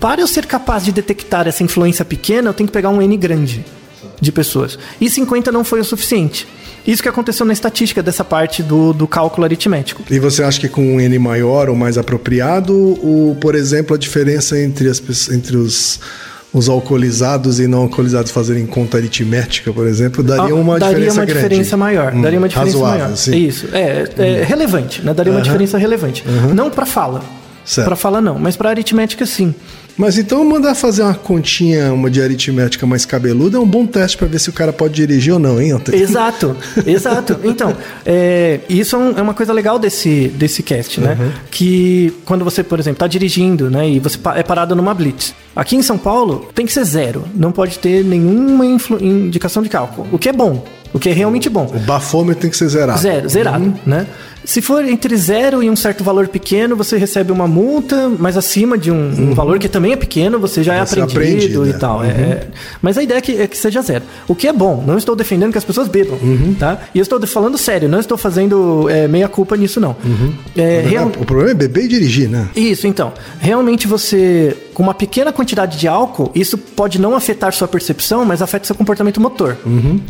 Para 0.00 0.22
eu 0.22 0.26
ser 0.26 0.46
capaz 0.46 0.86
de 0.86 0.90
detectar 0.90 1.46
essa 1.46 1.62
influência 1.62 2.02
pequena, 2.02 2.48
eu 2.48 2.54
tenho 2.54 2.66
que 2.66 2.72
pegar 2.72 2.88
um 2.88 3.02
N 3.02 3.14
grande 3.18 3.62
de 4.18 4.32
pessoas. 4.32 4.78
E 4.98 5.10
50 5.10 5.52
não 5.52 5.62
foi 5.62 5.80
o 5.80 5.84
suficiente. 5.84 6.48
Isso 6.86 7.02
que 7.02 7.08
aconteceu 7.10 7.44
na 7.44 7.52
estatística 7.52 8.02
dessa 8.02 8.24
parte 8.24 8.62
do, 8.62 8.94
do 8.94 9.06
cálculo 9.06 9.44
aritmético. 9.44 10.02
E 10.10 10.18
você 10.18 10.42
acha 10.42 10.58
que 10.60 10.68
com 10.68 10.94
um 10.94 10.98
N 10.98 11.18
maior 11.18 11.68
ou 11.68 11.76
mais 11.76 11.98
apropriado, 11.98 12.74
o, 12.74 13.36
por 13.38 13.54
exemplo, 13.54 13.94
a 13.94 13.98
diferença 13.98 14.58
entre, 14.58 14.88
as, 14.88 15.28
entre 15.28 15.58
os, 15.58 16.00
os 16.54 16.68
alcoolizados 16.68 17.58
e 17.58 17.66
não 17.66 17.80
alcoolizados 17.80 18.30
fazerem 18.30 18.64
conta 18.64 18.96
aritmética, 18.96 19.72
por 19.72 19.86
exemplo, 19.86 20.22
daria 20.22 20.54
uma 20.54 20.76
Ah, 20.76 20.78
daria 20.78 20.94
diferença 20.94 21.20
uma 21.20 21.26
grande. 21.26 21.42
diferença 21.48 21.76
maior. 21.76 22.14
Hum, 22.14 22.22
daria 22.22 22.38
uma 22.38 22.48
diferença 22.48 22.76
razoável, 22.78 23.04
maior. 23.06 23.16
sim. 23.16 23.36
Isso. 23.36 23.68
É, 23.72 24.08
é 24.16 24.44
relevante, 24.44 25.02
né? 25.04 25.12
Daria 25.12 25.32
uma 25.32 25.42
diferença 25.42 25.76
relevante. 25.76 26.24
Não 26.54 26.70
para 26.70 26.86
fala. 26.86 27.20
Para 27.84 27.96
fala 27.96 28.20
não, 28.20 28.38
mas 28.38 28.56
para 28.56 28.70
aritmética 28.70 29.24
sim. 29.24 29.54
Mas 29.96 30.18
então 30.18 30.44
mandar 30.44 30.74
fazer 30.74 31.02
uma 31.02 31.14
continha, 31.14 31.92
uma 31.92 32.10
de 32.10 32.20
aritmética 32.20 32.84
mais 32.84 33.04
cabeluda 33.06 33.56
é 33.58 33.60
um 33.60 33.66
bom 33.66 33.86
teste 33.86 34.18
para 34.18 34.26
ver 34.26 34.40
se 34.40 34.50
o 34.50 34.52
cara 34.52 34.72
pode 34.72 34.92
dirigir 34.94 35.32
ou 35.32 35.38
não, 35.38 35.60
hein, 35.62 35.70
Alter? 35.70 35.94
Exato, 35.98 36.56
exato. 36.84 37.38
Então, 37.44 37.76
é, 38.04 38.58
isso 38.68 38.96
é, 38.96 39.20
é 39.20 39.22
uma 39.22 39.34
coisa 39.34 39.52
legal 39.52 39.78
desse, 39.78 40.28
desse 40.34 40.64
cast, 40.64 41.00
né? 41.00 41.16
Uhum. 41.18 41.30
Que 41.48 42.12
quando 42.24 42.44
você, 42.44 42.64
por 42.64 42.80
exemplo, 42.80 42.96
está 42.96 43.06
dirigindo, 43.06 43.70
né? 43.70 43.88
E 43.88 44.00
você 44.00 44.18
é 44.34 44.42
parado 44.42 44.74
numa 44.74 44.92
blitz. 44.92 45.32
Aqui 45.54 45.76
em 45.76 45.82
São 45.82 45.96
Paulo 45.96 46.48
tem 46.52 46.66
que 46.66 46.72
ser 46.72 46.84
zero. 46.84 47.24
Não 47.32 47.52
pode 47.52 47.78
ter 47.78 48.04
nenhuma 48.04 48.66
indicação 49.00 49.62
de 49.62 49.68
cálculo. 49.68 50.08
O 50.10 50.18
que 50.18 50.28
é 50.28 50.32
bom. 50.32 50.64
O 50.92 50.98
que 50.98 51.08
é 51.08 51.12
realmente 51.12 51.48
bom. 51.48 51.66
O 51.72 51.78
bafômetro 51.78 52.42
tem 52.42 52.50
que 52.50 52.56
ser 52.56 52.68
zerado. 52.68 53.00
Zero, 53.00 53.28
zerado, 53.28 53.64
Uhum. 53.64 53.74
né? 53.86 54.06
Se 54.44 54.60
for 54.60 54.84
entre 54.84 55.16
zero 55.16 55.62
e 55.62 55.70
um 55.70 55.76
certo 55.76 56.04
valor 56.04 56.28
pequeno, 56.28 56.76
você 56.76 56.96
recebe 56.98 57.32
uma 57.32 57.46
multa, 57.48 58.10
mas 58.18 58.36
acima 58.36 58.76
de 58.76 58.90
um, 58.90 59.30
um 59.30 59.34
valor 59.34 59.58
que 59.58 59.68
também 59.68 59.92
é 59.92 59.96
pequeno, 59.96 60.38
você 60.38 60.62
já 60.62 60.74
é 60.74 60.84
Você 60.84 61.00
aprendido 61.00 61.60
aprende, 61.62 61.70
e 61.70 61.72
né? 61.72 61.78
tal. 61.78 62.04
É- 62.04 62.08
é- 62.08 62.46
mas 62.82 62.98
a 62.98 63.02
ideia 63.02 63.18
é 63.18 63.20
que, 63.20 63.40
é 63.40 63.46
que 63.46 63.56
seja 63.56 63.80
zero. 63.80 64.04
O 64.28 64.34
que 64.34 64.46
é 64.46 64.52
bom, 64.52 64.84
não 64.86 64.98
estou 64.98 65.16
defendendo 65.16 65.52
que 65.52 65.58
as 65.58 65.64
pessoas 65.64 65.88
bebam, 65.88 66.18
Uhum. 66.22 66.54
tá? 66.58 66.78
E 66.94 66.98
eu 66.98 67.02
estou 67.02 67.20
falando 67.26 67.56
sério, 67.56 67.88
não 67.88 67.98
estou 68.00 68.18
fazendo 68.18 68.88
é, 68.90 69.08
meia 69.08 69.28
culpa 69.28 69.56
nisso, 69.56 69.80
não. 69.80 69.96
Uhum. 70.04 70.34
É, 70.56 70.80
real- 70.86 71.10
O 71.18 71.24
problema 71.24 71.50
é 71.52 71.54
beber 71.54 71.84
e 71.84 71.88
dirigir, 71.88 72.28
né? 72.28 72.48
isso, 72.54 72.86
então. 72.86 73.12
Realmente 73.40 73.86
você 73.86 74.56
com 74.74 74.82
uma 74.82 74.92
pequena 74.92 75.32
quantidade 75.32 75.78
de 75.78 75.86
álcool, 75.86 76.30
isso 76.34 76.58
pode 76.58 77.00
não 77.00 77.14
afetar 77.14 77.52
sua 77.52 77.68
percepção, 77.68 78.24
mas 78.24 78.42
afeta 78.42 78.66
seu 78.66 78.74
comportamento 78.74 79.20
motor. 79.20 79.56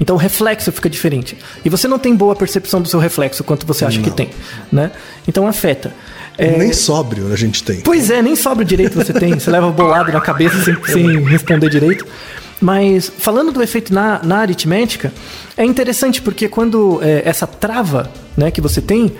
Então 0.00 0.16
o 0.16 0.18
reflexo 0.18 0.72
fica 0.72 0.88
diferente. 0.88 1.36
E 1.64 1.68
você 1.68 1.86
não 1.86 1.98
tem 1.98 2.16
boa 2.16 2.34
percepção 2.34 2.80
do 2.80 2.88
seu 2.88 2.98
reflexo 2.98 3.44
quanto 3.44 3.66
você 3.66 3.84
acha 3.84 4.00
que 4.00 4.10
tem, 4.10 4.30
né? 4.72 4.90
Então 5.28 5.46
afeta. 5.46 5.92
É, 6.36 6.58
Nem 6.58 6.72
sóbrio 6.72 7.32
a 7.32 7.36
gente 7.36 7.62
tem. 7.62 7.80
Pois 7.82 8.10
é, 8.10 8.20
nem 8.20 8.34
sobra 8.34 8.64
direito 8.64 8.96
você 8.96 9.12
tem. 9.12 9.38
Você 9.38 9.50
leva 9.50 9.70
bolado 9.70 10.10
na 10.10 10.20
cabeça 10.20 10.56
sem, 10.64 10.74
sem 10.86 11.22
responder 11.22 11.68
direito. 11.68 12.04
Mas 12.60 13.12
falando 13.18 13.52
do 13.52 13.62
efeito 13.62 13.92
na, 13.92 14.20
na 14.22 14.38
aritmética, 14.38 15.12
é 15.56 15.64
interessante 15.64 16.22
porque 16.22 16.48
quando 16.48 16.98
é, 17.02 17.22
essa 17.24 17.46
trava 17.46 18.10
né, 18.36 18.50
que 18.50 18.60
você 18.60 18.80
tem, 18.80 19.12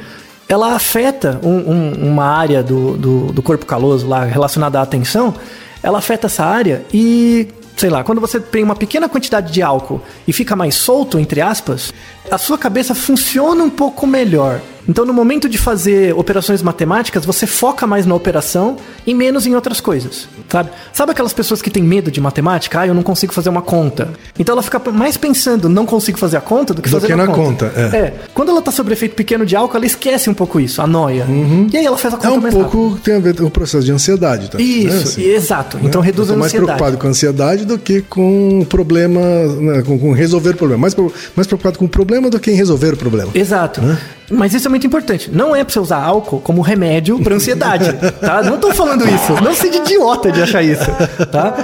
ela 0.48 0.74
afeta 0.74 1.40
um- 1.42 1.70
um- 1.72 2.08
uma 2.12 2.24
área 2.26 2.62
do, 2.62 2.96
do, 2.96 3.32
do 3.32 3.42
corpo 3.42 3.64
caloso 3.66 4.06
lá 4.06 4.24
relacionada 4.24 4.78
à 4.78 4.82
atenção, 4.82 5.34
ela 5.82 5.98
afeta 5.98 6.26
essa 6.26 6.44
área 6.44 6.84
e, 6.92 7.48
sei 7.76 7.90
lá, 7.90 8.02
quando 8.04 8.20
você 8.20 8.38
tem 8.40 8.62
uma 8.62 8.74
pequena 8.76 9.08
quantidade 9.08 9.52
de 9.52 9.62
álcool 9.62 10.00
e 10.26 10.32
fica 10.32 10.54
mais 10.56 10.74
solto, 10.74 11.18
entre 11.18 11.40
aspas, 11.40 11.92
a 12.30 12.38
sua 12.38 12.56
cabeça 12.58 12.94
funciona 12.94 13.62
um 13.64 13.70
pouco 13.70 14.06
melhor. 14.06 14.60
Então, 14.88 15.04
no 15.04 15.12
momento 15.12 15.48
de 15.48 15.56
fazer 15.58 16.14
operações 16.14 16.62
matemáticas, 16.62 17.24
você 17.24 17.46
foca 17.46 17.86
mais 17.86 18.04
na 18.06 18.14
operação 18.14 18.76
e 19.06 19.14
menos 19.14 19.46
em 19.46 19.54
outras 19.54 19.80
coisas, 19.80 20.28
sabe? 20.48 20.70
Sabe 20.92 21.12
aquelas 21.12 21.32
pessoas 21.32 21.62
que 21.62 21.70
têm 21.70 21.82
medo 21.82 22.10
de 22.10 22.20
matemática? 22.20 22.80
Ah, 22.80 22.86
eu 22.86 22.94
não 22.94 23.02
consigo 23.02 23.32
fazer 23.32 23.48
uma 23.48 23.62
conta. 23.62 24.10
Então, 24.38 24.52
ela 24.54 24.62
fica 24.62 24.78
mais 24.92 25.16
pensando, 25.16 25.68
não 25.68 25.86
consigo 25.86 26.18
fazer 26.18 26.36
a 26.36 26.40
conta 26.40 26.74
do 26.74 26.82
que 26.82 26.88
Do 26.88 26.92
fazer 26.92 27.06
que 27.06 27.12
a 27.12 27.16
na 27.16 27.26
conta. 27.26 27.66
conta, 27.70 27.96
é. 27.96 28.14
Quando 28.34 28.50
ela 28.50 28.60
tá 28.60 28.70
sob 28.70 28.92
efeito 28.92 29.14
pequeno 29.14 29.46
de 29.46 29.56
álcool, 29.56 29.76
ela 29.76 29.86
esquece 29.86 30.28
um 30.28 30.34
pouco 30.34 30.60
isso, 30.60 30.82
a 30.82 30.86
noia. 30.86 31.26
E 31.72 31.76
aí 31.76 31.84
ela 31.86 31.96
faz 31.96 32.14
a 32.14 32.16
conta 32.16 32.28
É 32.28 32.30
um 32.38 32.40
mais 32.40 32.54
pouco 32.54 32.88
rápido. 32.88 33.02
tem 33.02 33.14
a 33.16 33.20
ver 33.20 33.36
com 33.36 33.44
o 33.44 33.50
processo 33.50 33.84
de 33.84 33.92
ansiedade, 33.92 34.50
tá? 34.50 34.60
Isso, 34.60 34.88
Né, 34.96 35.02
assim, 35.02 35.22
exato. 35.22 35.78
Então 35.82 36.00
né? 36.02 36.06
reduz 36.06 36.28
Eu 36.28 36.34
a 36.34 36.36
tô 36.36 36.40
mais 36.40 36.52
ansiedade. 36.52 36.76
preocupado 36.78 36.98
com 36.98 37.06
a 37.06 37.10
ansiedade 37.10 37.64
do 37.64 37.78
que 37.78 38.02
com 38.02 38.60
o 38.60 38.66
problema, 38.66 39.20
né, 39.20 39.82
com, 39.82 39.98
com 39.98 40.12
resolver 40.12 40.50
o 40.50 40.56
problema. 40.56 40.80
Mais, 40.82 40.94
mais 41.34 41.46
preocupado 41.46 41.78
com 41.78 41.84
o 41.86 41.88
problema 41.88 42.28
do 42.30 42.38
que 42.38 42.50
em 42.50 42.54
resolver 42.54 42.92
o 42.94 42.96
problema. 42.96 43.30
Exato. 43.34 43.80
Mas 44.30 44.54
isso 44.54 44.66
é 44.66 44.70
muito 44.70 44.86
importante. 44.86 45.30
Não 45.30 45.54
é 45.54 45.62
pra 45.62 45.72
você 45.72 45.78
usar 45.80 46.02
álcool 46.02 46.40
como 46.40 46.62
remédio 46.62 47.18
pra 47.22 47.34
ansiedade, 47.34 47.92
tá? 48.20 48.42
Não 48.42 48.58
tô 48.58 48.72
falando 48.72 49.06
isso. 49.08 49.34
Não 49.42 49.54
seja 49.54 49.78
idiota 49.78 50.32
de 50.32 50.40
achar 50.42 50.62
isso, 50.62 50.86
tá? 51.30 51.54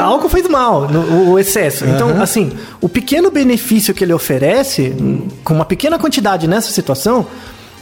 Álcool 0.00 0.28
faz 0.28 0.46
mal, 0.48 0.88
no- 0.88 1.00
o, 1.00 1.30
o 1.32 1.38
excesso. 1.38 1.84
Então, 1.84 2.22
assim, 2.22 2.52
o 2.80 2.88
pequeno 2.88 3.30
benefício 3.30 3.92
que 3.92 4.04
ele 4.04 4.12
oferece, 4.12 4.94
com 5.42 5.54
uma 5.54 5.64
pequena 5.64 5.98
quantidade 5.98 6.46
nessa 6.46 6.70
situação, 6.70 7.26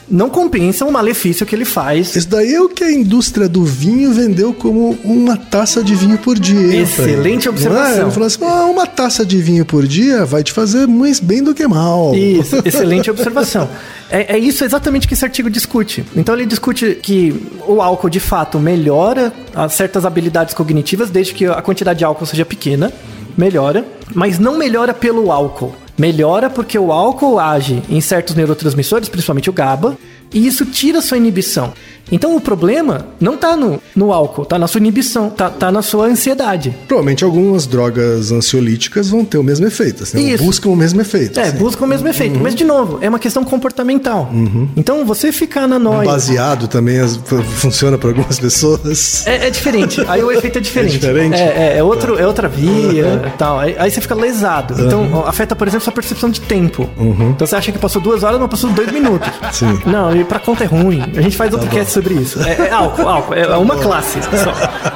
não 0.09 0.29
compensa 0.29 0.85
o 0.85 0.93
malefício 0.93 1.47
que 1.47 1.55
ele 1.55 1.65
faz. 1.65 2.15
Isso 2.15 2.29
daí 2.29 2.55
é 2.55 2.61
o 2.61 2.69
que 2.69 2.85
a 2.85 2.91
indústria 2.93 3.49
do 3.49 3.65
vinho 3.65 4.13
vendeu 4.13 4.53
como 4.53 4.99
uma 5.05 5.37
taça 5.37 5.83
de 5.83 5.95
vinho 5.95 6.19
por 6.19 6.39
dia. 6.39 6.83
Excelente 6.83 7.43
Fred? 7.43 7.49
observação. 7.49 8.03
Não 8.03 8.09
é? 8.09 8.11
Falou 8.11 8.27
assim: 8.27 8.45
"Ah, 8.45 8.67
uma 8.67 8.87
taça 8.87 9.25
de 9.25 9.39
vinho 9.39 9.65
por 9.65 9.87
dia 9.87 10.25
vai 10.25 10.43
te 10.43 10.53
fazer 10.53 10.87
mais 10.87 11.21
bem 11.21 11.43
do 11.43 11.55
que 11.55 11.67
mal. 11.67 12.15
Isso, 12.15 12.57
excelente 12.65 13.11
observação. 13.11 13.69
É, 14.11 14.37
é 14.37 14.39
isso 14.39 14.65
exatamente 14.65 15.09
que 15.09 15.15
esse 15.15 15.25
artigo 15.25 15.49
discute. 15.49 16.05
Então 16.15 16.35
ele 16.35 16.45
discute 16.47 16.99
que 17.03 17.35
o 17.67 17.81
álcool 17.81 18.11
de 18.11 18.21
fato 18.21 18.59
melhora 18.59 19.33
as 19.55 19.73
certas 19.75 20.05
habilidades 20.05 20.55
cognitivas, 20.55 21.11
desde 21.11 21.33
que 21.33 21.47
a 21.47 21.63
quantidade 21.63 22.01
de 22.01 22.05
álcool 22.05 22.27
seja 22.27 22.45
pequena, 22.45 22.93
melhora, 23.37 23.85
mas 24.15 24.39
não 24.39 24.59
melhora 24.59 24.93
pelo 24.93 25.33
álcool. 25.33 25.75
Melhora 25.97 26.49
porque 26.49 26.79
o 26.79 26.91
álcool 26.91 27.39
age 27.39 27.83
em 27.89 28.01
certos 28.01 28.35
neurotransmissores, 28.35 29.09
principalmente 29.09 29.51
o 29.51 29.53
GABA, 29.53 29.97
e 30.33 30.47
isso 30.47 30.65
tira 30.65 31.03
sua 31.03 31.19
inibição. 31.19 31.73
Então 32.13 32.37
o 32.37 32.41
problema 32.41 33.07
não 33.19 33.37
tá 33.37 33.57
no, 33.57 33.81
no 33.97 34.13
álcool, 34.13 34.45
tá 34.45 34.59
na 34.59 34.67
sua 34.69 34.79
inibição, 34.79 35.31
tá, 35.31 35.49
tá 35.51 35.73
na 35.73 35.81
sua 35.83 36.07
ansiedade. 36.07 36.75
Provavelmente 36.87 37.25
algumas 37.25 37.67
drogas 37.67 38.31
ansiolíticas 38.31 39.09
vão 39.09 39.25
ter 39.25 39.39
o 39.39 39.43
mesmo 39.43 39.67
efeito, 39.67 40.03
assim, 40.03 40.37
buscam 40.37 40.69
o 40.71 40.77
mesmo 40.77 41.01
efeito. 41.01 41.41
É, 41.41 41.45
assim. 41.45 41.57
busca 41.57 41.85
o 41.85 41.89
mesmo 41.89 42.07
efeito. 42.09 42.39
Mas, 42.39 42.55
de 42.55 42.65
novo, 42.65 42.99
é 43.01 43.09
uma 43.09 43.19
questão 43.19 43.43
comportamental. 43.45 44.31
Então, 44.77 45.05
você 45.05 45.33
ficar 45.33 45.67
na 45.67 45.79
noia... 45.79 46.05
Baseado 46.09 46.69
também 46.69 46.99
as- 47.01 47.17
funciona 47.57 47.97
para 47.97 48.11
algumas 48.11 48.39
pessoas. 48.39 49.27
É, 49.27 49.47
é 49.47 49.51
diferente. 49.51 50.03
Aí 50.07 50.23
o 50.23 50.31
efeito 50.31 50.59
é 50.59 50.61
diferente. 50.61 50.97
É 50.97 50.99
diferente? 50.99 51.35
É, 51.37 51.75
é, 51.75 51.79
é 51.79 51.83
outro, 51.83 52.19
é 52.19 52.27
outra 52.27 52.49
via 52.49 53.23
e 53.27 53.31
tal. 53.39 53.59
Aí, 53.59 53.75
aí 53.79 53.91
você 53.91 54.01
fica 54.01 54.15
lesado. 54.15 54.75
Então, 54.83 55.25
afeta, 55.27 55.55
por 55.57 55.67
exemplo, 55.67 55.85
sua 55.85 55.93
percepção 55.93 56.29
de 56.31 56.41
tempo. 56.41 56.89
Então 56.99 57.47
você 57.47 57.57
acha 57.57 57.73
que 57.73 57.79
passou 57.79 58.01
duas 58.03 58.23
horas, 58.23 58.39
mas 58.39 58.51
passou 58.51 58.71
dois 58.71 58.91
minutos. 58.93 59.29
Sim. 59.53 59.79
Não, 59.87 60.15
e 60.15 60.25
pra 60.25 60.39
conta 60.39 60.65
é 60.65 60.67
ruim. 60.67 61.03
A 61.17 61.21
gente 61.21 61.37
faz 61.37 61.53
outro 61.53 61.69
cast 61.71 62.02
sobre 62.03 62.15
isso. 62.23 62.41
É, 62.43 62.69
é 62.69 62.71
álcool, 62.73 63.09
álcool. 63.09 63.35
É 63.35 63.57
uma 63.57 63.77
classe 63.77 64.19
só. 64.23 64.53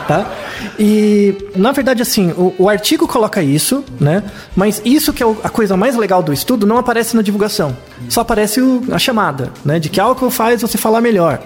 Tá? 0.06 0.30
E, 0.78 1.34
na 1.54 1.72
verdade, 1.72 2.02
assim, 2.02 2.30
o, 2.32 2.54
o 2.58 2.68
artigo 2.68 3.06
coloca 3.06 3.42
isso, 3.42 3.84
né? 4.00 4.22
Mas 4.54 4.80
isso 4.84 5.12
que 5.12 5.22
é 5.22 5.26
o- 5.26 5.36
a 5.42 5.48
coisa 5.48 5.76
mais 5.76 5.96
legal 5.96 6.22
do 6.22 6.32
estudo 6.32 6.66
não 6.66 6.76
aparece 6.78 7.16
na 7.16 7.22
divulgação. 7.22 7.76
Só 8.08 8.20
aparece 8.20 8.60
o- 8.60 8.82
a 8.92 8.98
chamada, 8.98 9.50
né? 9.64 9.78
De 9.78 9.88
que 9.88 10.00
álcool 10.00 10.30
faz 10.30 10.62
você 10.62 10.76
falar 10.78 11.00
melhor. 11.00 11.40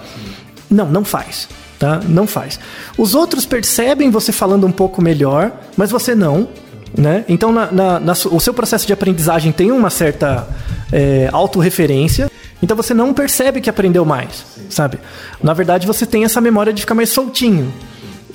Não, 0.70 0.86
não 0.86 1.04
faz. 1.04 1.48
Tá? 1.78 2.00
Não 2.06 2.26
faz. 2.26 2.60
Os 2.98 3.14
outros 3.14 3.46
percebem 3.46 4.10
você 4.10 4.32
falando 4.32 4.66
um 4.66 4.72
pouco 4.72 5.00
melhor, 5.00 5.50
mas 5.76 5.90
você 5.90 6.14
não. 6.14 6.48
Né? 6.96 7.24
Então, 7.28 7.52
na- 7.52 7.70
na- 7.70 8.00
na 8.00 8.12
o 8.12 8.40
seu 8.40 8.52
processo 8.52 8.86
de 8.86 8.92
aprendizagem 8.92 9.52
tem 9.52 9.70
uma 9.72 9.90
certa 9.90 10.46
é, 10.92 11.28
autorreferência. 11.32 12.28
Então, 12.62 12.76
você 12.76 12.92
não 12.92 13.14
percebe 13.14 13.60
que 13.60 13.70
aprendeu 13.70 14.04
mais, 14.04 14.44
sabe? 14.68 14.98
Na 15.42 15.54
verdade, 15.54 15.86
você 15.86 16.04
tem 16.04 16.24
essa 16.24 16.40
memória 16.40 16.72
de 16.72 16.82
ficar 16.82 16.94
mais 16.94 17.08
soltinho. 17.08 17.72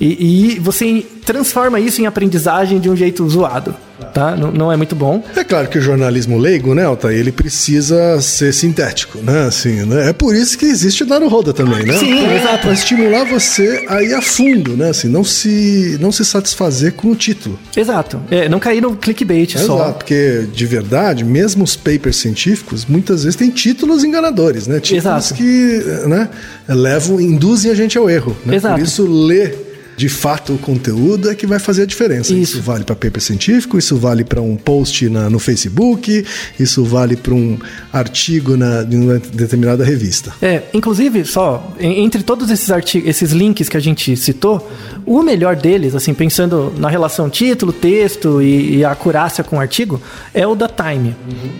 E, 0.00 0.54
e 0.56 0.58
você 0.58 1.06
transforma 1.24 1.80
isso 1.80 2.02
em 2.02 2.06
aprendizagem 2.06 2.78
de 2.78 2.90
um 2.90 2.96
jeito 2.96 3.28
zoado. 3.28 3.74
Tá? 4.12 4.36
Não, 4.36 4.50
não 4.50 4.72
é 4.72 4.76
muito 4.76 4.94
bom. 4.94 5.22
É 5.34 5.44
claro 5.44 5.68
que 5.68 5.78
o 5.78 5.80
jornalismo 5.80 6.38
leigo, 6.38 6.74
né, 6.74 6.84
Altair, 6.84 7.18
ele 7.18 7.32
precisa 7.32 8.20
ser 8.20 8.52
sintético, 8.52 9.18
né, 9.18 9.46
assim, 9.46 9.84
né? 9.84 10.10
É 10.10 10.12
por 10.12 10.34
isso 10.34 10.56
que 10.58 10.66
existe 10.66 11.02
o 11.02 11.06
Daruhoda 11.06 11.52
também, 11.52 11.84
né? 11.84 11.96
Sim, 11.98 12.34
exato. 12.34 12.58
Pra 12.58 12.72
estimular 12.72 13.24
você 13.24 13.84
a 13.88 14.02
ir 14.02 14.14
a 14.14 14.22
fundo, 14.22 14.76
né, 14.76 14.90
assim, 14.90 15.08
não 15.08 15.24
se, 15.24 15.98
não 16.00 16.10
se 16.12 16.24
satisfazer 16.24 16.92
com 16.92 17.08
o 17.08 17.16
título. 17.16 17.58
Exato. 17.76 18.20
É, 18.30 18.48
não 18.48 18.58
cair 18.58 18.80
no 18.80 18.96
clickbait 18.96 19.56
só. 19.58 19.76
Exato, 19.76 19.98
porque 19.98 20.46
de 20.52 20.66
verdade, 20.66 21.24
mesmo 21.24 21.64
os 21.64 21.76
papers 21.76 22.16
científicos, 22.16 22.86
muitas 22.86 23.24
vezes 23.24 23.36
têm 23.36 23.50
títulos 23.50 24.04
enganadores, 24.04 24.66
né? 24.66 24.80
Títulos 24.80 25.04
Exato. 25.04 25.34
que 25.34 25.82
né, 26.06 26.28
levam, 26.68 27.20
induzem 27.20 27.70
a 27.70 27.74
gente 27.74 27.96
ao 27.96 28.08
erro. 28.08 28.36
Né? 28.44 28.56
Exato. 28.56 28.76
Por 28.76 28.84
isso, 28.84 29.06
ler 29.06 29.65
de 29.96 30.08
fato 30.08 30.52
o 30.54 30.58
conteúdo 30.58 31.30
é 31.30 31.34
que 31.34 31.46
vai 31.46 31.58
fazer 31.58 31.82
a 31.82 31.86
diferença. 31.86 32.34
Isso. 32.34 32.60
vale 32.60 32.84
para 32.84 32.94
paper 32.94 33.20
científico, 33.22 33.78
isso 33.78 33.96
vale 33.96 34.24
para 34.24 34.40
um 34.42 34.56
post 34.56 35.08
na- 35.08 35.30
no 35.30 35.38
Facebook, 35.38 36.24
isso 36.60 36.84
vale 36.84 37.16
para 37.16 37.32
um 37.34 37.58
artigo 37.92 38.56
na, 38.56 38.82
em 38.82 38.96
uma 39.00 39.18
determinada 39.18 39.84
revista. 39.84 40.32
É, 40.42 40.62
inclusive, 40.74 41.24
só, 41.24 41.72
en- 41.80 42.04
entre 42.04 42.22
todos 42.22 42.50
esses 42.50 42.70
artigos, 42.70 43.08
esses 43.08 43.32
links 43.32 43.68
que 43.68 43.76
a 43.76 43.80
gente 43.80 44.16
citou, 44.16 44.70
o 45.06 45.22
melhor 45.22 45.56
deles, 45.56 45.94
assim, 45.94 46.12
pensando 46.12 46.72
na 46.78 46.88
relação 46.88 47.30
título, 47.30 47.72
texto 47.72 48.42
e, 48.42 48.76
e 48.78 48.84
a 48.84 48.90
acurácia 48.92 49.42
com 49.42 49.56
o 49.56 49.60
artigo, 49.60 50.00
é 50.34 50.46
o 50.46 50.54
da 50.54 50.68
Time. 50.68 51.14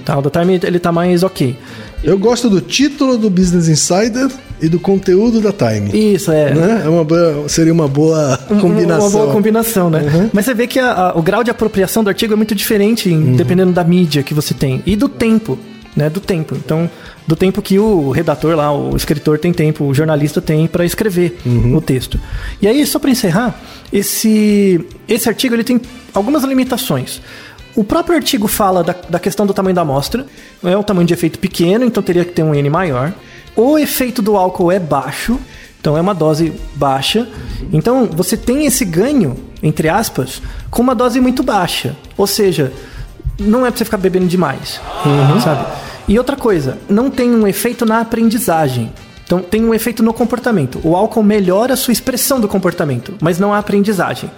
Tá? 0.05 0.19
O 0.19 0.23
da 0.23 0.31
Time, 0.31 0.61
ele 0.63 0.79
tá 0.79 0.93
mais 0.93 1.23
ok. 1.23 1.57
Eu 2.07 2.17
gosto 2.19 2.49
do 2.49 2.61
título 2.61 3.19
do 3.19 3.29
Business 3.29 3.69
Insider 3.69 4.31
e 4.63 4.69
do 4.69 4.79
conteúdo 4.79 5.41
da 5.41 5.53
Time. 5.53 5.91
Isso, 6.15 6.31
é. 6.31 6.55
Né? 6.55 6.83
É 6.85 6.89
uma 6.89 7.03
boa- 7.05 7.49
seria 7.49 7.73
uma 7.73 7.89
boa 7.89 8.39
combinação. 8.61 9.09
Uma 9.09 9.11
boa 9.11 9.33
combinação, 9.33 9.91
né? 9.91 10.01
Uhum. 10.03 10.31
Mas 10.33 10.45
você 10.45 10.55
vê 10.55 10.67
que 10.69 10.79
a- 10.79 10.93
a- 10.93 11.19
o 11.19 11.21
grau 11.23 11.43
de 11.43 11.51
apropriação 11.51 12.05
do 12.05 12.09
artigo 12.09 12.33
é 12.33 12.37
muito 12.37 12.55
diferente, 12.55 13.11
em- 13.11 13.31
Uhum. 13.31 13.37
dependendo 13.37 13.73
da 13.73 13.83
mídia 13.83 14.23
que 14.23 14.33
você 14.33 14.55
tem. 14.55 14.83
E 14.87 14.95
do 14.95 15.09
tempo, 15.09 15.59
né? 15.97 16.09
Do 16.09 16.21
tempo. 16.21 16.55
Então, 16.55 16.89
do 17.27 17.35
tempo 17.35 17.61
que 17.61 17.77
o 17.79 18.11
redator 18.11 18.55
lá, 18.55 18.73
o 18.73 18.97
escritor 18.97 19.37
tem 19.41 19.53
tempo, 19.53 19.85
o 19.85 19.93
jornalista 19.93 20.41
tem 20.41 20.69
para 20.69 20.85
escrever 20.87 21.37
Uhum. 21.45 21.75
o 21.77 21.81
texto. 21.81 22.21
E 22.63 22.69
aí, 22.69 22.87
só 22.87 23.01
para 23.01 23.11
encerrar, 23.11 23.61
esse, 23.93 24.81
esse 25.09 25.29
artigo 25.29 25.55
ele 25.57 25.65
tem 25.65 25.81
algumas 26.15 26.45
limitações. 26.45 27.21
O 27.77 27.85
próprio 27.85 28.17
artigo 28.17 28.49
fala 28.49 28.83
da, 28.83 28.95
da 29.07 29.19
questão 29.19 29.47
do 29.47 29.53
tamanho 29.53 29.77
da 29.77 29.83
amostra. 29.83 30.27
É 30.65 30.77
um 30.77 30.83
tamanho 30.83 31.07
de 31.07 31.13
efeito 31.13 31.39
pequeno, 31.39 31.85
então 31.85 32.03
teria 32.03 32.25
que 32.25 32.33
ter 32.33 32.43
um 32.43 32.55
N 32.55 32.71
maior. 32.71 33.13
O 33.55 33.79
efeito 33.79 34.23
do 34.23 34.37
álcool 34.37 34.73
é 34.73 34.79
baixo, 34.79 35.39
então 35.79 35.97
é 35.97 36.01
uma 36.01 36.15
dose 36.15 36.55
baixa. 36.75 37.29
Então 37.71 38.07
você 38.07 38.35
tem 38.35 38.65
esse 38.65 38.85
ganho, 38.85 39.37
entre 39.63 39.91
aspas, 39.91 40.41
com 40.71 40.81
uma 40.81 40.95
dose 40.95 41.21
muito 41.21 41.43
baixa. 41.43 41.95
Ou 42.17 42.27
seja, 42.27 42.73
não 43.39 43.67
é 43.67 43.71
pra 43.71 43.79
você 43.79 43.85
ficar 43.85 43.99
bebendo 43.99 44.27
demais, 44.27 44.81
sabe? 45.45 45.67
E 46.09 46.19
outra 46.19 46.37
coisa, 46.37 46.79
não 46.89 47.11
tem 47.11 47.31
um 47.31 47.47
efeito 47.47 47.85
na 47.85 48.01
aprendizagem. 48.01 48.91
Então 49.27 49.41
tem 49.41 49.65
um 49.65 49.75
efeito 49.75 50.03
no 50.03 50.15
comportamento. 50.15 50.81
O 50.83 50.97
álcool 50.97 51.23
melhora 51.23 51.75
a 51.75 51.77
sua 51.77 51.93
expressão 51.93 52.41
do 52.41 52.49
comportamento, 52.49 53.15
mas 53.21 53.39
não 53.39 53.53
a 53.53 53.59
aprendizagem. 53.59 54.31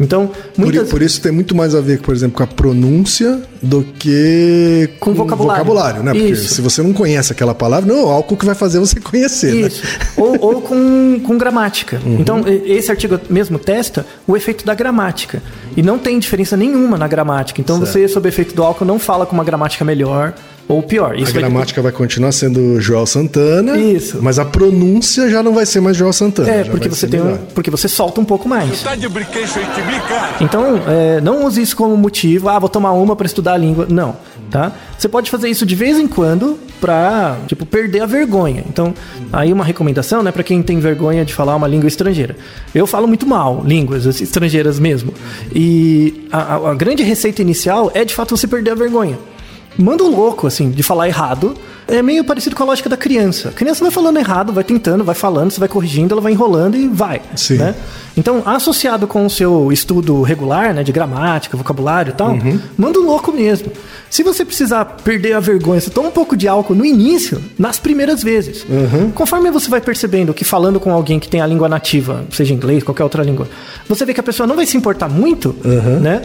Então, 0.00 0.26
Por, 0.26 0.64
muitas 0.64 0.88
por 0.88 1.00
isso 1.02 1.20
tem 1.20 1.30
muito 1.30 1.54
mais 1.54 1.74
a 1.74 1.80
ver, 1.80 2.00
por 2.00 2.14
exemplo, 2.14 2.36
com 2.36 2.42
a 2.42 2.46
pronúncia 2.46 3.40
do 3.62 3.82
que 3.82 4.90
Com 4.98 5.10
o 5.10 5.14
vocabulário. 5.14 6.02
né? 6.02 6.12
Porque 6.12 6.28
Isso. 6.32 6.54
se 6.54 6.60
você 6.60 6.82
não 6.82 6.92
conhece 6.92 7.32
aquela 7.32 7.54
palavra, 7.54 7.92
não 7.92 8.00
é 8.00 8.04
o 8.04 8.08
álcool 8.08 8.36
que 8.36 8.44
vai 8.44 8.54
fazer 8.54 8.78
você 8.80 8.98
conhecer, 9.00 9.54
né? 9.54 9.70
Ou, 10.16 10.36
ou 10.40 10.60
com, 10.60 11.20
com 11.24 11.38
gramática. 11.38 12.00
Então, 12.04 12.40
e- 12.46 12.72
esse 12.72 12.90
artigo 12.90 13.18
mesmo 13.30 13.58
testa 13.58 14.04
o 14.26 14.36
efeito 14.36 14.64
da 14.66 14.74
gramática. 14.74 15.42
E 15.76 15.82
não 15.82 15.98
tem 15.98 16.18
diferença 16.18 16.56
nenhuma 16.56 16.98
na 16.98 17.06
gramática. 17.06 17.60
Então, 17.60 17.78
você, 17.78 18.06
sob 18.08 18.28
efeito 18.28 18.54
do 18.54 18.62
álcool, 18.62 18.84
não 18.84 18.98
fala 18.98 19.24
com 19.26 19.34
uma 19.34 19.44
gramática 19.44 19.84
melhor 19.84 20.34
ou 20.68 20.82
pior. 20.82 21.12
A 21.12 21.16
Isso 21.16 21.32
vai- 21.32 21.42
gramática 21.42 21.82
vai 21.82 21.92
continuar 21.92 22.32
sendo 22.32 22.80
Joel 22.80 23.06
Santana, 23.06 23.76
Isso. 23.78 24.18
mas 24.22 24.38
a 24.38 24.44
pronúncia 24.44 25.28
já 25.28 25.42
não 25.42 25.52
vai 25.54 25.66
ser 25.66 25.80
mais 25.80 25.96
Joel 25.96 26.12
Santana. 26.12 26.50
É, 26.50 26.64
porque 26.64 26.88
vai 26.88 26.96
você 26.98 27.06
tem 27.06 27.20
um, 27.20 27.36
porque 27.54 27.70
você 27.70 27.88
solta 27.88 28.20
um 28.20 28.24
pouco 28.24 28.48
mais. 28.48 28.82
Tá 28.82 28.94
de? 28.96 29.06
Então, 30.40 30.80
é, 30.88 31.20
não 31.20 31.44
use 31.46 31.60
isso 31.60 31.76
como 31.76 31.96
motivo, 31.96 32.48
ah, 32.48 32.58
vou 32.58 32.68
tomar 32.68 32.92
uma 32.92 33.14
para 33.16 33.26
estudar 33.26 33.54
a 33.54 33.56
língua. 33.56 33.86
Não, 33.88 34.16
tá? 34.50 34.72
Você 34.98 35.08
pode 35.08 35.30
fazer 35.30 35.48
isso 35.48 35.64
de 35.66 35.74
vez 35.74 35.98
em 35.98 36.06
quando 36.06 36.58
pra, 36.80 37.38
tipo, 37.46 37.64
perder 37.64 38.00
a 38.00 38.06
vergonha. 38.06 38.64
Então, 38.68 38.92
aí 39.32 39.52
uma 39.52 39.64
recomendação, 39.64 40.22
né, 40.22 40.30
para 40.32 40.42
quem 40.42 40.62
tem 40.62 40.78
vergonha 40.80 41.24
de 41.24 41.32
falar 41.32 41.56
uma 41.56 41.66
língua 41.68 41.88
estrangeira. 41.88 42.36
Eu 42.74 42.86
falo 42.86 43.06
muito 43.06 43.26
mal 43.26 43.62
línguas 43.64 44.04
estrangeiras 44.20 44.78
mesmo. 44.78 45.12
E 45.54 46.26
a, 46.30 46.56
a- 46.56 46.70
a 46.70 46.74
grande 46.74 47.02
receita 47.02 47.40
inicial 47.42 47.90
é, 47.94 48.04
de 48.04 48.14
fato, 48.14 48.36
você 48.36 48.46
perder 48.46 48.72
a 48.72 48.74
vergonha. 48.74 49.18
Manda 49.76 50.04
um 50.04 50.14
louco, 50.14 50.46
assim, 50.46 50.70
de 50.70 50.82
falar 50.82 51.08
errado. 51.08 51.54
É 51.86 52.00
meio 52.00 52.24
parecido 52.24 52.56
com 52.56 52.62
a 52.62 52.66
lógica 52.66 52.88
da 52.88 52.96
criança. 52.96 53.50
A 53.50 53.52
criança 53.52 53.82
vai 53.82 53.90
falando 53.90 54.16
errado, 54.18 54.52
vai 54.54 54.64
tentando, 54.64 55.04
vai 55.04 55.14
falando, 55.14 55.50
você 55.50 55.60
vai 55.60 55.68
corrigindo, 55.68 56.14
ela 56.14 56.20
vai 56.22 56.32
enrolando 56.32 56.76
e 56.76 56.88
vai. 56.88 57.20
Sim. 57.36 57.58
Né? 57.58 57.74
Então, 58.16 58.42
associado 58.46 59.06
com 59.06 59.26
o 59.26 59.28
seu 59.28 59.70
estudo 59.70 60.22
regular, 60.22 60.72
né, 60.72 60.82
de 60.82 60.92
gramática, 60.92 61.56
vocabulário 61.58 62.10
e 62.10 62.14
tal, 62.14 62.30
Uhum. 62.30 62.58
manda 62.78 62.98
um 62.98 63.04
louco 63.04 63.30
mesmo. 63.32 63.70
Se 64.08 64.22
você 64.22 64.44
precisar 64.46 64.84
perder 65.04 65.34
a 65.34 65.40
vergonha, 65.40 65.78
você 65.80 65.90
toma 65.90 66.08
um 66.08 66.12
pouco 66.12 66.36
de 66.36 66.48
álcool 66.48 66.74
no 66.74 66.86
início, 66.86 67.42
nas 67.58 67.78
primeiras 67.78 68.22
vezes. 68.22 68.64
Uhum. 68.66 69.10
Conforme 69.10 69.50
você 69.50 69.68
vai 69.68 69.80
percebendo 69.80 70.32
que 70.32 70.44
falando 70.44 70.80
com 70.80 70.90
alguém 70.90 71.18
que 71.18 71.28
tem 71.28 71.42
a 71.42 71.46
língua 71.46 71.68
nativa, 71.68 72.24
seja 72.30 72.54
inglês, 72.54 72.82
qualquer 72.82 73.02
outra 73.02 73.22
língua, 73.22 73.46
você 73.86 74.06
vê 74.06 74.14
que 74.14 74.20
a 74.20 74.22
pessoa 74.22 74.46
não 74.46 74.56
vai 74.56 74.64
se 74.64 74.76
importar 74.76 75.10
muito, 75.10 75.54
Uhum. 75.64 76.00
né? 76.00 76.22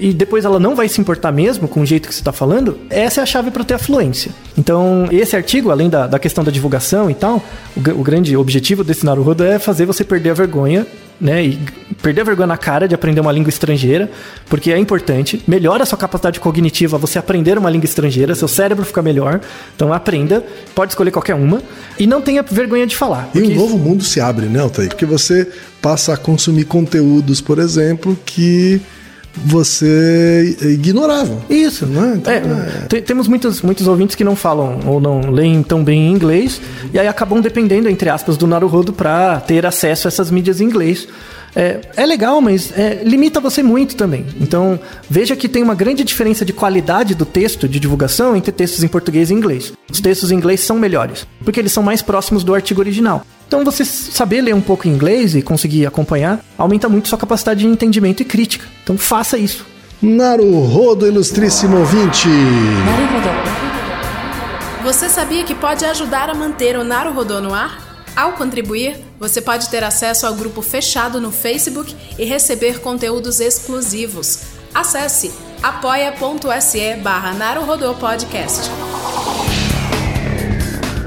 E 0.00 0.14
depois 0.14 0.46
ela 0.46 0.58
não 0.58 0.74
vai 0.74 0.88
se 0.88 0.98
importar 0.98 1.30
mesmo 1.30 1.68
com 1.68 1.82
o 1.82 1.86
jeito 1.86 2.08
que 2.08 2.14
você 2.14 2.22
está 2.22 2.32
falando, 2.32 2.78
essa 2.88 3.20
é 3.20 3.22
a 3.22 3.26
chave 3.26 3.50
para 3.50 3.62
ter 3.62 3.74
a 3.74 3.78
fluência. 3.78 4.32
Então, 4.56 5.06
esse 5.12 5.36
artigo, 5.36 5.70
além 5.70 5.90
da, 5.90 6.06
da 6.06 6.18
questão 6.18 6.42
da 6.42 6.50
divulgação 6.50 7.10
e 7.10 7.14
tal, 7.14 7.44
o, 7.76 7.80
o 8.00 8.02
grande 8.02 8.34
objetivo 8.34 8.82
desse 8.82 9.04
Naruhodo 9.04 9.44
é 9.44 9.58
fazer 9.58 9.84
você 9.84 10.02
perder 10.02 10.30
a 10.30 10.34
vergonha, 10.34 10.86
né? 11.20 11.44
E 11.44 11.58
perder 12.00 12.22
a 12.22 12.24
vergonha 12.24 12.46
na 12.46 12.56
cara 12.56 12.88
de 12.88 12.94
aprender 12.94 13.20
uma 13.20 13.30
língua 13.30 13.50
estrangeira, 13.50 14.10
porque 14.48 14.72
é 14.72 14.78
importante, 14.78 15.42
melhora 15.46 15.82
a 15.82 15.86
sua 15.86 15.98
capacidade 15.98 16.40
cognitiva 16.40 16.96
você 16.96 17.18
aprender 17.18 17.58
uma 17.58 17.68
língua 17.68 17.84
estrangeira, 17.84 18.34
seu 18.34 18.48
cérebro 18.48 18.86
fica 18.86 19.02
melhor. 19.02 19.38
Então, 19.76 19.92
aprenda, 19.92 20.42
pode 20.74 20.92
escolher 20.92 21.10
qualquer 21.10 21.34
uma, 21.34 21.62
e 21.98 22.06
não 22.06 22.22
tenha 22.22 22.42
vergonha 22.42 22.86
de 22.86 22.96
falar. 22.96 23.28
E 23.34 23.42
um 23.42 23.54
novo 23.54 23.76
mundo 23.76 24.02
se 24.02 24.18
abre, 24.18 24.46
né, 24.46 24.60
Altair? 24.60 24.88
Porque 24.88 25.04
você 25.04 25.46
passa 25.82 26.14
a 26.14 26.16
consumir 26.16 26.64
conteúdos, 26.64 27.42
por 27.42 27.58
exemplo, 27.58 28.18
que 28.24 28.80
você 29.36 30.56
ignorava. 30.62 31.38
Isso. 31.48 31.86
Né? 31.86 32.14
Então, 32.16 32.32
É, 32.32 32.86
te- 32.88 33.02
temos 33.02 33.28
muitos, 33.28 33.62
muitos 33.62 33.86
ouvintes 33.86 34.16
que 34.16 34.24
não 34.24 34.36
falam 34.36 34.80
ou 34.86 35.00
não 35.00 35.30
leem 35.30 35.62
tão 35.62 35.82
bem 35.84 36.10
inglês 36.10 36.60
e 36.92 36.98
aí 36.98 37.08
acabam 37.08 37.40
dependendo, 37.40 37.88
entre 37.88 38.08
aspas, 38.08 38.36
do 38.36 38.46
Naruhodo 38.46 38.92
para 38.92 39.40
ter 39.40 39.64
acesso 39.66 40.06
a 40.06 40.08
essas 40.08 40.30
mídias 40.30 40.60
em 40.60 40.64
inglês 40.64 41.06
é, 41.54 41.80
é 41.96 42.06
legal, 42.06 42.40
mas 42.40 42.72
é, 42.76 43.02
limita 43.04 43.40
você 43.40 43.62
muito 43.62 43.96
também. 43.96 44.26
Então, 44.40 44.78
veja 45.08 45.34
que 45.36 45.48
tem 45.48 45.62
uma 45.62 45.74
grande 45.74 46.04
diferença 46.04 46.44
de 46.44 46.52
qualidade 46.52 47.14
do 47.14 47.24
texto 47.24 47.68
de 47.68 47.80
divulgação 47.80 48.36
entre 48.36 48.52
textos 48.52 48.84
em 48.84 48.88
português 48.88 49.30
e 49.30 49.34
inglês. 49.34 49.72
Os 49.90 50.00
textos 50.00 50.30
em 50.30 50.36
inglês 50.36 50.60
são 50.60 50.78
melhores, 50.78 51.26
porque 51.44 51.60
eles 51.60 51.72
são 51.72 51.82
mais 51.82 52.02
próximos 52.02 52.44
do 52.44 52.54
artigo 52.54 52.80
original. 52.80 53.24
Então, 53.46 53.64
você 53.64 53.84
saber 53.84 54.42
ler 54.42 54.54
um 54.54 54.60
pouco 54.60 54.86
em 54.86 54.92
inglês 54.92 55.34
e 55.34 55.42
conseguir 55.42 55.84
acompanhar 55.86 56.40
aumenta 56.56 56.88
muito 56.88 57.08
sua 57.08 57.18
capacidade 57.18 57.60
de 57.60 57.66
entendimento 57.66 58.20
e 58.20 58.24
crítica. 58.24 58.64
Então, 58.84 58.96
faça 58.96 59.36
isso. 59.36 59.66
Naruhodo, 60.00 61.06
ilustríssimo 61.06 61.78
ouvinte! 61.78 62.28
Naruhodo. 62.28 63.60
Você 64.84 65.10
sabia 65.10 65.44
que 65.44 65.54
pode 65.54 65.84
ajudar 65.84 66.30
a 66.30 66.34
manter 66.34 66.78
o 66.78 66.84
Naruhodo 66.84 67.40
no 67.42 67.52
ar? 67.52 67.89
Ao 68.20 68.34
contribuir, 68.34 69.02
você 69.18 69.40
pode 69.40 69.70
ter 69.70 69.82
acesso 69.82 70.26
ao 70.26 70.34
grupo 70.34 70.60
fechado 70.60 71.22
no 71.22 71.32
Facebook 71.32 71.96
e 72.18 72.24
receber 72.26 72.80
conteúdos 72.80 73.40
exclusivos. 73.40 74.40
Acesse 74.74 75.32
apoia.se 75.62 76.96
barra 76.96 77.32
Podcast. 77.94 78.68